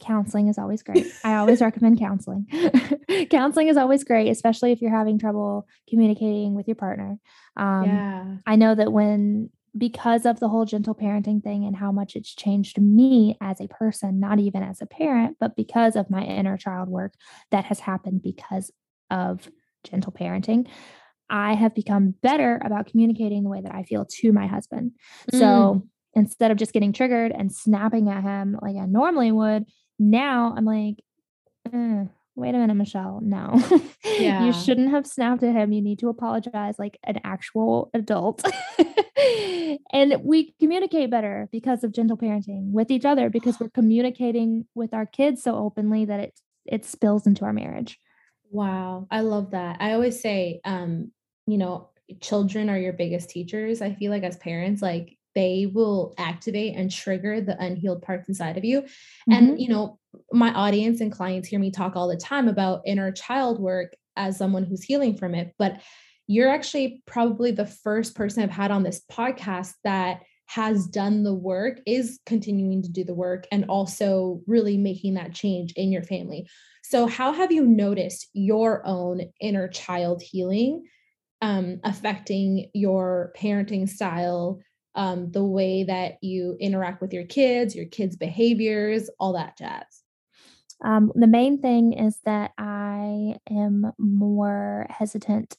[0.00, 1.06] counseling is always great.
[1.24, 2.46] I always recommend counseling.
[3.30, 7.18] counseling is always great, especially if you're having trouble communicating with your partner.
[7.56, 8.36] Um, yeah.
[8.46, 12.34] I know that when, because of the whole gentle parenting thing and how much it's
[12.34, 16.56] changed me as a person, not even as a parent, but because of my inner
[16.56, 17.14] child work
[17.50, 18.70] that has happened because
[19.10, 19.48] of
[19.84, 20.66] gentle parenting,
[21.30, 24.92] I have become better about communicating the way that I feel to my husband.
[25.32, 25.38] Mm.
[25.38, 29.64] So instead of just getting triggered and snapping at him like I normally would,
[29.98, 30.96] now I'm like,
[31.72, 32.04] eh,
[32.34, 33.20] wait a minute, Michelle.
[33.22, 33.62] No,
[34.04, 34.44] yeah.
[34.44, 35.72] you shouldn't have snapped at him.
[35.72, 38.44] You need to apologize like an actual adult.
[39.92, 44.94] and we communicate better because of gentle parenting with each other because we're communicating with
[44.94, 47.98] our kids so openly that it it spills into our marriage.
[48.50, 49.78] Wow, I love that.
[49.80, 51.10] I always say, um,
[51.46, 51.88] you know,
[52.20, 53.82] children are your biggest teachers.
[53.82, 58.56] I feel like as parents, like they will activate and trigger the unhealed parts inside
[58.56, 58.82] of you.
[58.82, 59.32] Mm-hmm.
[59.32, 59.98] And, you know,
[60.32, 64.36] my audience and clients hear me talk all the time about inner child work as
[64.36, 65.54] someone who's healing from it.
[65.58, 65.80] But
[66.26, 71.34] you're actually probably the first person I've had on this podcast that has done the
[71.34, 76.02] work, is continuing to do the work, and also really making that change in your
[76.02, 76.46] family.
[76.84, 80.84] So, how have you noticed your own inner child healing
[81.42, 84.60] um, affecting your parenting style,
[84.94, 90.02] um, the way that you interact with your kids, your kids' behaviors, all that jazz?
[90.84, 95.56] Um, the main thing is that I am more hesitant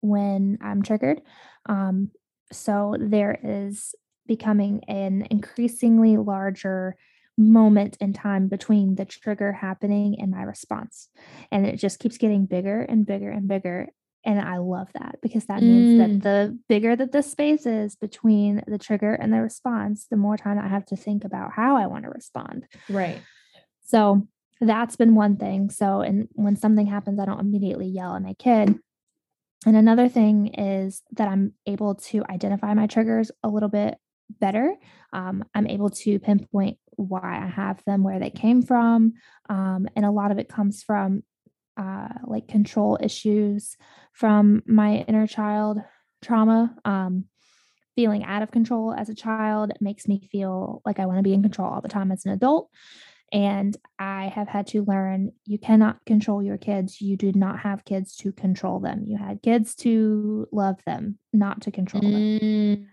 [0.00, 1.22] when I'm triggered.
[1.66, 2.10] Um,
[2.52, 3.94] so there is
[4.26, 6.96] becoming an increasingly larger
[7.36, 11.08] moment in time between the trigger happening and my response.
[11.52, 13.88] And it just keeps getting bigger and bigger and bigger.
[14.24, 15.98] And I love that because that means mm.
[15.98, 20.36] that the bigger that the space is between the trigger and the response, the more
[20.36, 22.66] time I have to think about how I want to respond.
[22.88, 23.20] Right.
[23.86, 24.26] So
[24.60, 25.70] that's been one thing.
[25.70, 28.78] So, and when something happens, I don't immediately yell at my kid.
[29.66, 33.96] And another thing is that I'm able to identify my triggers a little bit
[34.40, 34.74] better.
[35.12, 39.14] Um, I'm able to pinpoint why I have them, where they came from.
[39.48, 41.22] Um, and a lot of it comes from
[41.78, 43.76] uh, like control issues
[44.12, 45.78] from my inner child
[46.20, 46.74] trauma.
[46.84, 47.24] Um,
[47.94, 51.34] feeling out of control as a child makes me feel like I want to be
[51.34, 52.70] in control all the time as an adult.
[53.32, 57.00] And I have had to learn you cannot control your kids.
[57.00, 59.02] You do not have kids to control them.
[59.04, 62.12] You had kids to love them, not to control them.
[62.12, 62.86] Mm.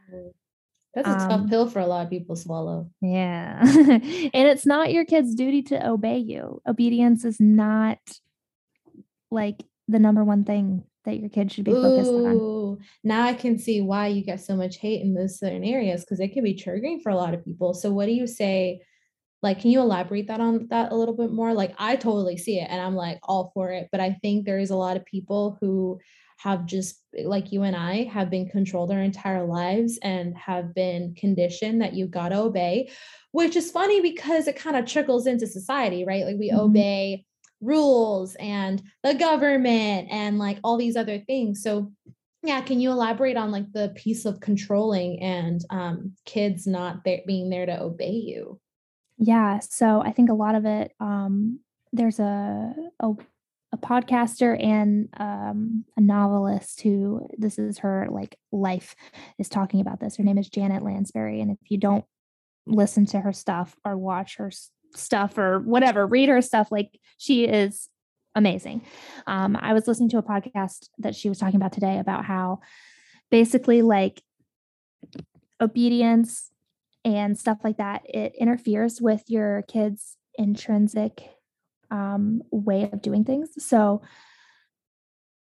[0.95, 2.89] That's a um, tough pill for a lot of people to swallow.
[3.01, 3.59] Yeah.
[3.63, 6.61] and it's not your kid's duty to obey you.
[6.67, 7.99] Obedience is not
[9.35, 12.77] like the number one thing that your kids should be Ooh, focused on.
[13.03, 16.19] Now I can see why you get so much hate in those certain areas because
[16.19, 17.73] it can be triggering for a lot of people.
[17.73, 18.81] So what do you say?
[19.43, 21.53] Like, can you elaborate that on that a little bit more?
[21.53, 23.89] Like, I totally see it and I'm like all for it.
[23.91, 25.99] But I think there is a lot of people who
[26.39, 31.13] have just like you and I have been controlled our entire lives and have been
[31.15, 32.89] conditioned that you got to obey,
[33.31, 36.25] which is funny because it kind of trickles into society, right?
[36.25, 36.59] Like we mm-hmm.
[36.59, 37.25] obey
[37.61, 41.61] rules and the government and like all these other things.
[41.63, 41.91] So
[42.43, 47.21] yeah, can you elaborate on like the piece of controlling and um, kids not there,
[47.25, 48.59] being there to obey you?
[49.17, 51.59] Yeah, so I think a lot of it um,
[51.91, 53.13] there's a, a
[53.71, 58.95] a podcaster and um, a novelist who this is her like life
[59.37, 60.15] is talking about this.
[60.15, 62.05] Her name is Janet Lansbury, and if you don't
[62.65, 64.51] listen to her stuff or watch her
[64.95, 67.89] stuff or whatever, read her stuff, like she is
[68.35, 68.81] amazing.
[69.27, 72.59] Um, I was listening to a podcast that she was talking about today about how
[73.31, 74.21] basically like
[75.61, 76.51] obedience
[77.03, 81.29] and stuff like that it interferes with your kids intrinsic
[81.91, 83.49] um, way of doing things.
[83.63, 84.01] So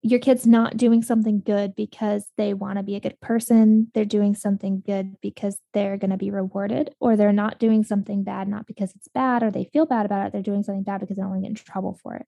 [0.01, 3.91] your kid's not doing something good because they want to be a good person.
[3.93, 8.23] They're doing something good because they're going to be rewarded, or they're not doing something
[8.23, 10.33] bad, not because it's bad or they feel bad about it.
[10.33, 12.25] They're doing something bad because they don't want to get in trouble for it.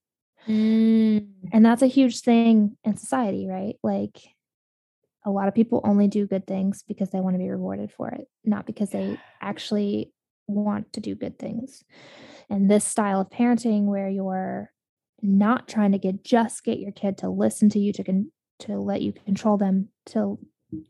[0.47, 1.27] Mm.
[1.51, 3.75] And that's a huge thing in society, right?
[3.83, 4.17] Like
[5.25, 8.09] a lot of people only do good things because they want to be rewarded for
[8.09, 10.11] it, not because they actually
[10.47, 11.83] want to do good things.
[12.49, 14.71] And this style of parenting where you're
[15.21, 18.77] not trying to get just get your kid to listen to you to con- to
[18.77, 20.37] let you control them to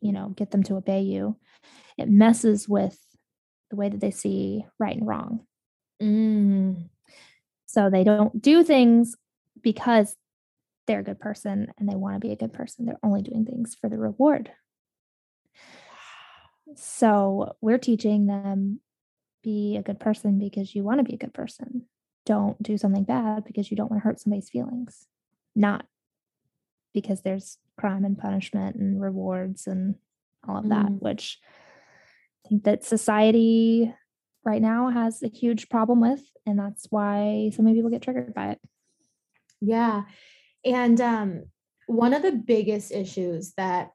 [0.01, 1.37] you know get them to obey you.
[1.97, 2.97] It messes with
[3.69, 5.45] the way that they see right and wrong.
[6.01, 6.89] Mm.
[7.65, 9.17] so they don't do things
[9.61, 10.15] because
[10.87, 12.85] they're a good person and they want to be a good person.
[12.85, 14.49] They're only doing things for the reward.
[16.75, 18.79] So we're teaching them
[19.43, 21.85] be a good person because you want to be a good person.
[22.29, 25.07] Don't do something bad because you don't want to hurt somebody's feelings.
[25.55, 25.87] Not
[26.93, 29.95] because there's crime and punishment and rewards and
[30.47, 31.01] all of that, mm.
[31.01, 31.39] which
[32.45, 33.91] I think that society
[34.45, 36.21] right now has a huge problem with.
[36.45, 38.59] And that's why so many people get triggered by it.
[39.59, 40.03] Yeah.
[40.63, 41.45] And um,
[41.87, 43.89] one of the biggest issues that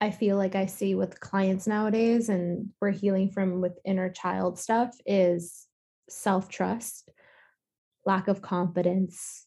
[0.00, 4.58] I feel like I see with clients nowadays, and we're healing from with inner child
[4.58, 5.66] stuff, is
[6.10, 7.10] self trust,
[8.06, 9.44] lack of confidence,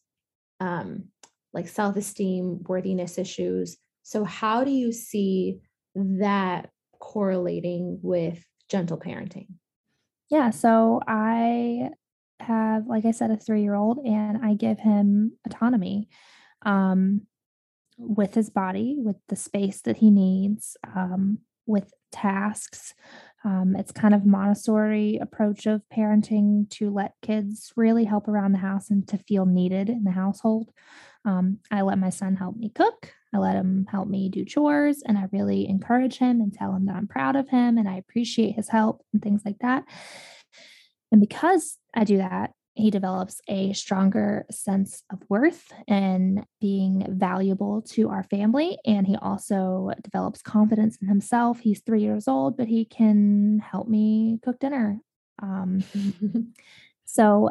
[0.59, 1.05] um,
[1.53, 3.77] like self esteem, worthiness issues.
[4.03, 5.59] So, how do you see
[5.95, 9.47] that correlating with gentle parenting?
[10.29, 10.51] Yeah.
[10.51, 11.89] So, I
[12.39, 16.09] have, like I said, a three year old, and I give him autonomy.
[16.63, 17.21] Um,
[17.99, 22.93] with his body, with the space that he needs, um, with tasks.
[23.45, 28.57] Um, it's kind of Montessori approach of parenting to let kids really help around the
[28.59, 30.71] house and to feel needed in the household.
[31.25, 33.13] Um, I let my son help me cook.
[33.33, 36.85] I let him help me do chores, and I really encourage him and tell him
[36.87, 39.83] that I'm proud of him and I appreciate his help and things like that.
[41.11, 47.81] And because I do that, he develops a stronger sense of worth and being valuable
[47.81, 48.77] to our family.
[48.85, 51.59] And he also develops confidence in himself.
[51.59, 54.99] He's three years old, but he can help me cook dinner.
[55.41, 55.83] Um,
[57.05, 57.49] so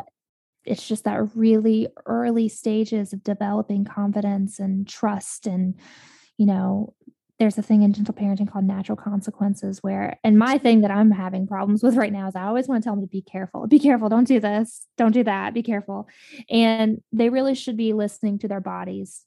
[0.64, 5.74] it's just that really early stages of developing confidence and trust and
[6.36, 6.94] you know
[7.38, 11.10] there's a thing in gentle parenting called natural consequences where and my thing that i'm
[11.10, 13.66] having problems with right now is i always want to tell them to be careful
[13.66, 16.08] be careful don't do this don't do that be careful
[16.50, 19.24] and they really should be listening to their bodies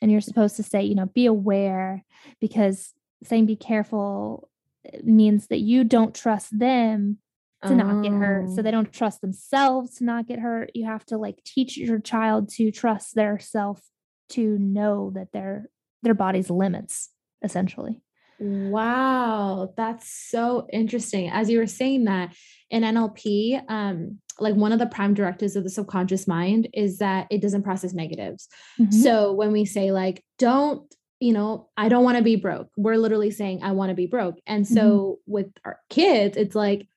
[0.00, 2.04] and you're supposed to say you know be aware
[2.40, 2.92] because
[3.22, 4.48] saying be careful
[4.92, 7.18] eh, means that you don't trust them
[7.62, 7.76] to oh.
[7.76, 8.72] not get hurt so they oh.
[8.72, 12.70] don't trust themselves to not get hurt you have to like teach your child to
[12.70, 13.82] trust their self
[14.28, 15.68] to know that their
[16.02, 17.10] their body's limits
[17.44, 18.00] essentially.
[18.40, 21.30] Wow, that's so interesting.
[21.30, 22.34] As you were saying that
[22.70, 27.28] in NLP, um, like one of the prime directives of the subconscious mind is that
[27.30, 28.48] it doesn't process negatives.
[28.80, 28.90] Mm-hmm.
[28.90, 30.82] So when we say like, don't,
[31.20, 34.06] you know, I don't want to be broke, we're literally saying I want to be
[34.06, 34.40] broke.
[34.46, 35.32] And so mm-hmm.
[35.32, 36.88] with our kids, it's like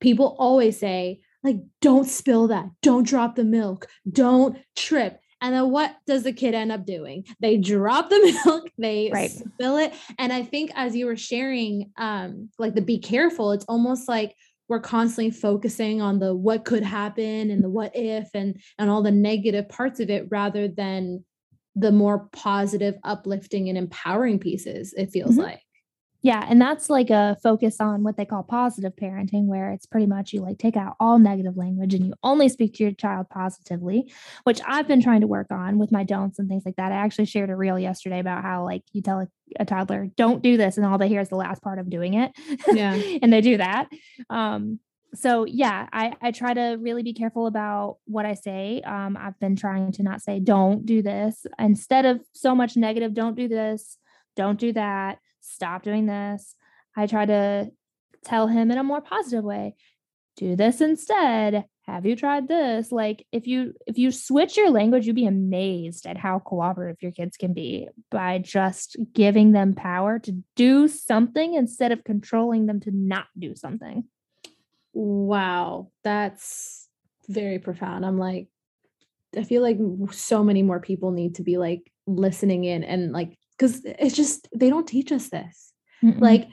[0.00, 5.20] people always say, like, don't spill that, don't drop the milk, don't trip.
[5.40, 7.24] And then what does the kid end up doing?
[7.40, 9.30] They drop the milk, they right.
[9.30, 9.92] spill it.
[10.18, 14.34] And I think as you were sharing, um, like the be careful, it's almost like
[14.68, 19.02] we're constantly focusing on the what could happen and the what if and and all
[19.02, 21.24] the negative parts of it rather than
[21.76, 25.42] the more positive, uplifting, and empowering pieces, it feels mm-hmm.
[25.42, 25.62] like.
[26.22, 26.44] Yeah.
[26.48, 30.32] And that's like a focus on what they call positive parenting, where it's pretty much
[30.32, 34.12] you like take out all negative language and you only speak to your child positively,
[34.44, 36.92] which I've been trying to work on with my don'ts and things like that.
[36.92, 39.28] I actually shared a reel yesterday about how like you tell a,
[39.60, 40.76] a toddler, don't do this.
[40.76, 42.32] And all they hear is the last part of doing it.
[42.72, 42.94] Yeah.
[43.22, 43.88] and they do that.
[44.30, 44.80] Um,
[45.14, 48.82] so yeah, I, I try to really be careful about what I say.
[48.82, 53.14] Um, I've been trying to not say, don't do this instead of so much negative,
[53.14, 53.96] don't do this,
[54.34, 56.54] don't do that stop doing this.
[56.96, 57.70] I try to
[58.24, 59.76] tell him in a more positive way,
[60.36, 61.64] do this instead.
[61.82, 62.90] Have you tried this?
[62.90, 67.12] Like if you if you switch your language, you'd be amazed at how cooperative your
[67.12, 72.80] kids can be by just giving them power to do something instead of controlling them
[72.80, 74.04] to not do something.
[74.92, 76.88] Wow, that's
[77.28, 78.04] very profound.
[78.04, 78.48] I'm like
[79.36, 79.78] I feel like
[80.12, 84.48] so many more people need to be like listening in and like because it's just
[84.54, 86.20] they don't teach us this Mm-mm.
[86.20, 86.48] like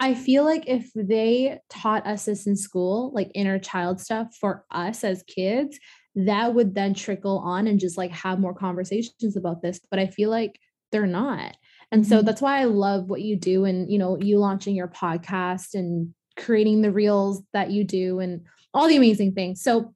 [0.00, 4.64] i feel like if they taught us this in school like inner child stuff for
[4.70, 5.78] us as kids
[6.16, 10.06] that would then trickle on and just like have more conversations about this but i
[10.06, 10.58] feel like
[10.92, 11.56] they're not
[11.90, 12.26] and so mm-hmm.
[12.26, 16.14] that's why i love what you do and you know you launching your podcast and
[16.36, 18.42] creating the reels that you do and
[18.72, 19.94] all the amazing things so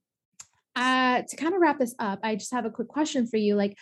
[0.76, 3.56] uh, to kind of wrap this up i just have a quick question for you
[3.56, 3.76] like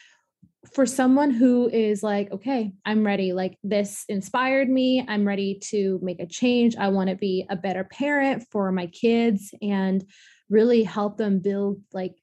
[0.74, 5.98] for someone who is like, okay, I'm ready, like this inspired me, I'm ready to
[6.02, 6.76] make a change.
[6.76, 10.04] I want to be a better parent for my kids and
[10.48, 12.14] really help them build like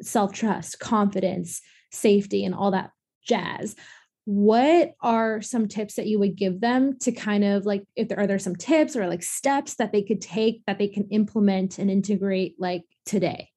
[0.00, 2.90] self trust, confidence, safety, and all that
[3.22, 3.74] jazz.
[4.24, 8.18] What are some tips that you would give them to kind of like, if there
[8.18, 11.78] are there some tips or like steps that they could take that they can implement
[11.78, 13.50] and integrate like today?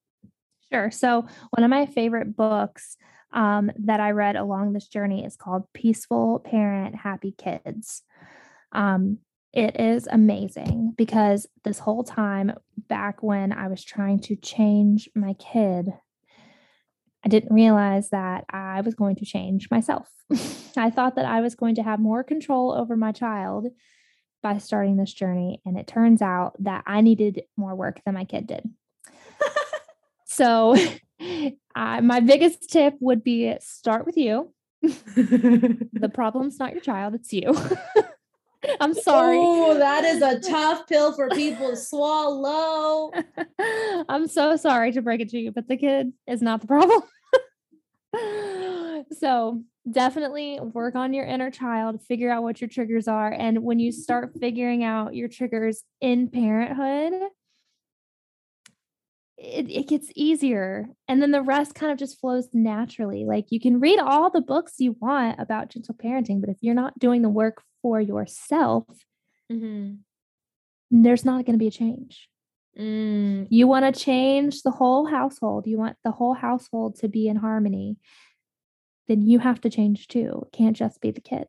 [0.71, 0.91] Sure.
[0.91, 2.95] So, one of my favorite books
[3.31, 8.03] um, that I read along this journey is called Peaceful Parent, Happy Kids.
[8.71, 9.19] Um,
[9.51, 12.53] It is amazing because this whole time
[12.87, 15.91] back when I was trying to change my kid,
[17.25, 20.07] I didn't realize that I was going to change myself.
[20.77, 23.67] I thought that I was going to have more control over my child
[24.41, 25.61] by starting this journey.
[25.65, 28.69] And it turns out that I needed more work than my kid did.
[30.25, 30.75] so,
[31.75, 34.53] uh, my biggest tip would be start with you.
[34.81, 37.55] the problem's not your child, it's you.
[38.81, 39.37] I'm sorry.
[39.39, 43.11] Oh, that is a tough pill for people to swallow.
[44.09, 47.01] I'm so sorry to break it to you, but the kid is not the problem.
[49.17, 53.31] so definitely work on your inner child, figure out what your triggers are.
[53.31, 57.29] And when you start figuring out your triggers in parenthood,
[59.39, 60.89] it, it gets easier.
[61.07, 63.25] And then the rest kind of just flows naturally.
[63.25, 66.75] Like you can read all the books you want about gentle parenting, but if you're
[66.75, 68.85] not doing the work for yourself,
[69.51, 69.95] mm-hmm.
[70.91, 72.27] there's not going to be a change.
[72.77, 73.47] Mm.
[73.49, 75.67] You want to change the whole household.
[75.67, 77.97] You want the whole household to be in harmony.
[79.07, 80.43] Then you have to change too.
[80.47, 81.47] It can't just be the kid.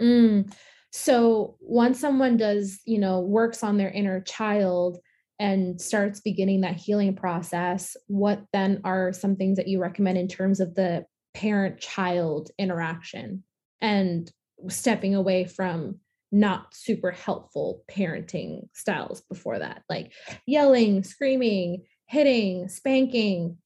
[0.00, 0.52] Mm.
[0.90, 4.98] So once someone does, you know, works on their inner child
[5.38, 10.28] and starts beginning that healing process, what then are some things that you recommend in
[10.28, 13.44] terms of the parent child interaction
[13.80, 14.30] and
[14.68, 16.00] stepping away from
[16.32, 20.12] not super helpful parenting styles before that, like
[20.46, 23.56] yelling, screaming, hitting, spanking,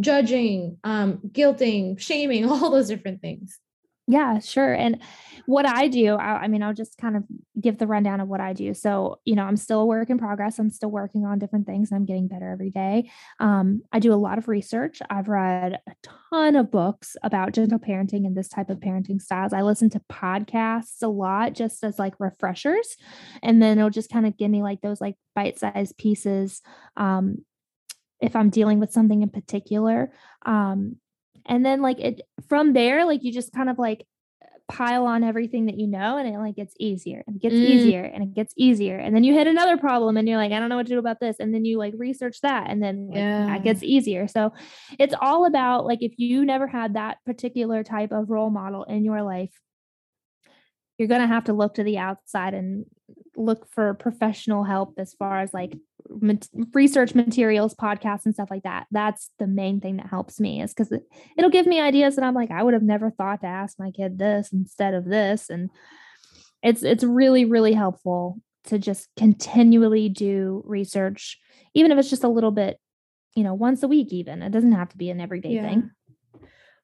[0.00, 3.58] judging, um, guilting, shaming, all those different things.
[4.08, 4.72] Yeah, sure.
[4.72, 5.02] And
[5.46, 7.24] what I do, I, I, mean, I'll just kind of
[7.60, 8.72] give the rundown of what I do.
[8.72, 10.60] So, you know, I'm still a work in progress.
[10.60, 11.90] I'm still working on different things.
[11.90, 13.10] I'm getting better every day.
[13.40, 15.00] Um, I do a lot of research.
[15.10, 15.92] I've read a
[16.30, 19.52] ton of books about gentle parenting and this type of parenting styles.
[19.52, 22.96] I listen to podcasts a lot just as like refreshers.
[23.42, 26.62] And then it'll just kind of give me like those like bite sized pieces.
[26.96, 27.44] Um,
[28.20, 30.12] if I'm dealing with something in particular.
[30.44, 30.96] Um,
[31.46, 34.06] and then like it from there like you just kind of like
[34.68, 37.58] pile on everything that you know and it like gets easier and gets mm.
[37.58, 40.58] easier and it gets easier and then you hit another problem and you're like i
[40.58, 43.06] don't know what to do about this and then you like research that and then
[43.06, 43.46] like, yeah.
[43.46, 44.52] that gets easier so
[44.98, 49.04] it's all about like if you never had that particular type of role model in
[49.04, 49.52] your life
[50.98, 52.86] you're going to have to look to the outside and
[53.36, 55.76] look for professional help as far as like
[56.72, 58.86] research materials, podcasts, and stuff like that.
[58.90, 61.02] That's the main thing that helps me is because it,
[61.36, 63.90] it'll give me ideas that I'm like, I would have never thought to ask my
[63.90, 65.50] kid this instead of this.
[65.50, 65.70] And
[66.62, 71.38] it's it's really, really helpful to just continually do research,
[71.74, 72.78] even if it's just a little bit,
[73.34, 74.42] you know, once a week, even.
[74.42, 75.68] It doesn't have to be an everyday yeah.
[75.68, 75.90] thing.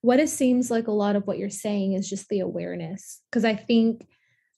[0.01, 3.21] What it seems like a lot of what you're saying is just the awareness.
[3.31, 4.07] Because I think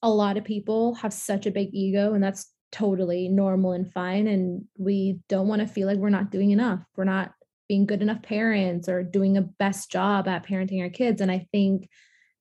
[0.02, 4.26] a lot of people have such a big ego, and that's totally normal and fine.
[4.26, 6.80] And we don't want to feel like we're not doing enough.
[6.96, 7.32] We're not
[7.68, 11.20] being good enough parents or doing a best job at parenting our kids.
[11.20, 11.88] And I think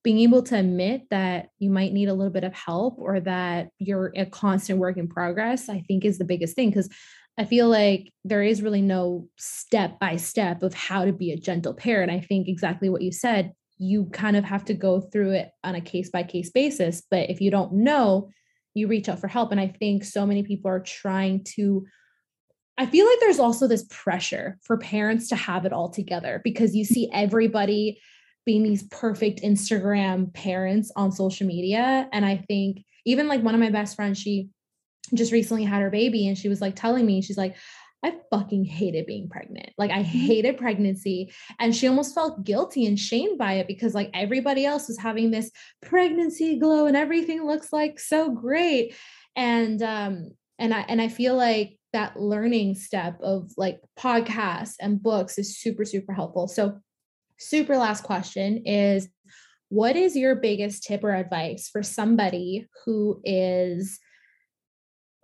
[0.04, 3.70] being able to admit that you might need a little bit of help or that
[3.78, 6.70] you're a constant work in progress, I think is the biggest thing.
[6.70, 6.90] Because
[7.38, 11.38] I feel like there is really no step by step of how to be a
[11.38, 12.12] gentle parent.
[12.12, 15.76] I think exactly what you said, you kind of have to go through it on
[15.76, 17.04] a case by case basis.
[17.10, 18.30] But if you don't know,
[18.74, 19.52] you reach out for help.
[19.52, 21.86] And I think so many people are trying to.
[22.78, 26.76] I feel like there's also this pressure for parents to have it all together because
[26.76, 28.00] you see everybody
[28.46, 32.10] being these perfect Instagram parents on social media.
[32.12, 34.50] And I think even like one of my best friends, she
[35.14, 37.56] just recently had her baby and she was like telling me, she's like,
[38.04, 39.70] I fucking hated being pregnant.
[39.78, 40.18] Like I mm-hmm.
[40.18, 44.90] hated pregnancy and she almost felt guilty and shamed by it because like everybody else
[44.90, 45.50] was having this
[45.82, 48.96] pregnancy glow and everything looks like so great.
[49.36, 55.02] And um and I and I feel like that learning step of like podcasts and
[55.02, 56.48] books is super super helpful.
[56.48, 56.80] So
[57.40, 59.08] super last question is
[59.70, 64.00] what is your biggest tip or advice for somebody who is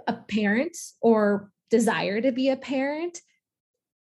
[0.08, 3.22] a parent or desire to be a parent,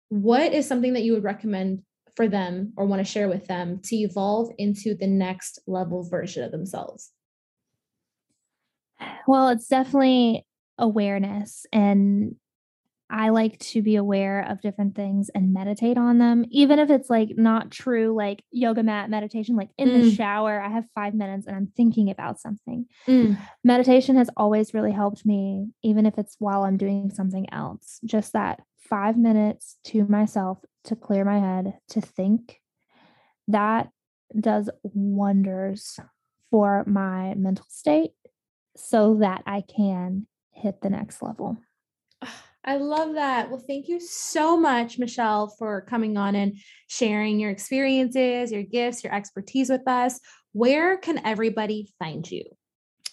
[0.09, 1.83] what is something that you would recommend
[2.17, 6.45] for them or want to share with them to evolve into the next level version
[6.45, 7.11] of themselves?
[9.27, 10.47] Well, it's definitely
[10.79, 12.37] awareness and
[13.11, 17.11] I like to be aware of different things and meditate on them, even if it's
[17.11, 20.03] like not true, like yoga mat meditation, like in mm.
[20.03, 22.87] the shower, I have five minutes and I'm thinking about something.
[23.07, 23.39] Mm.
[23.63, 28.01] Meditation has always really helped me, even if it's while I'm doing something else.
[28.05, 32.61] Just that five minutes to myself to clear my head, to think,
[33.49, 33.91] that
[34.39, 35.99] does wonders
[36.51, 38.13] for my mental state
[38.77, 41.59] so that I can hit the next level.
[42.65, 43.51] I love that.
[43.51, 49.05] Well, thank you so much, Michelle, for coming on and sharing your experiences, your gifts,
[49.05, 50.19] your expertise with us.
[50.53, 52.45] Where can everybody find you?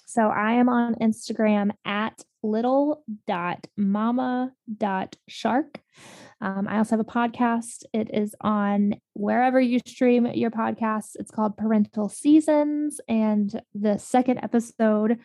[0.05, 5.79] So I am on Instagram at little dot mama dot shark.
[6.39, 7.83] Um, I also have a podcast.
[7.93, 11.11] It is on wherever you stream your podcasts.
[11.15, 12.99] It's called Parental Seasons.
[13.07, 15.19] And the second episode,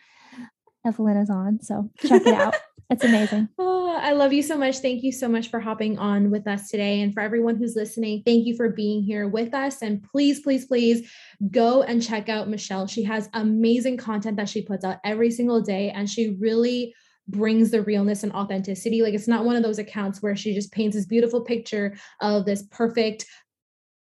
[0.87, 1.61] Evelyn is on.
[1.61, 2.55] So check it out.
[2.89, 3.49] It's amazing.
[3.59, 4.77] Oh, I love you so much.
[4.77, 7.01] Thank you so much for hopping on with us today.
[7.01, 9.81] And for everyone who's listening, thank you for being here with us.
[9.81, 11.11] And please, please, please
[11.51, 12.87] go and check out Michelle.
[12.87, 15.89] She has amazing content that she puts out every single day.
[15.89, 16.95] And she really
[17.27, 19.01] brings the realness and authenticity.
[19.01, 22.45] Like it's not one of those accounts where she just paints this beautiful picture of
[22.45, 23.25] this perfect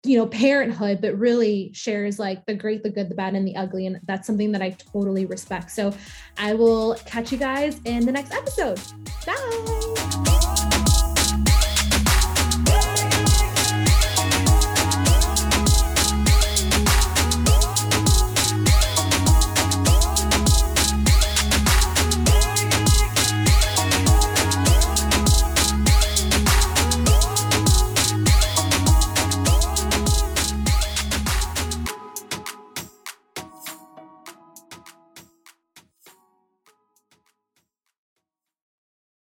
[0.06, 3.56] you know parenthood but really shares like the great the good the bad and the
[3.56, 5.70] ugly and that's something that i totally respect.
[5.70, 5.92] So
[6.38, 8.80] i will catch you guys in the next episode.
[9.24, 9.94] Bye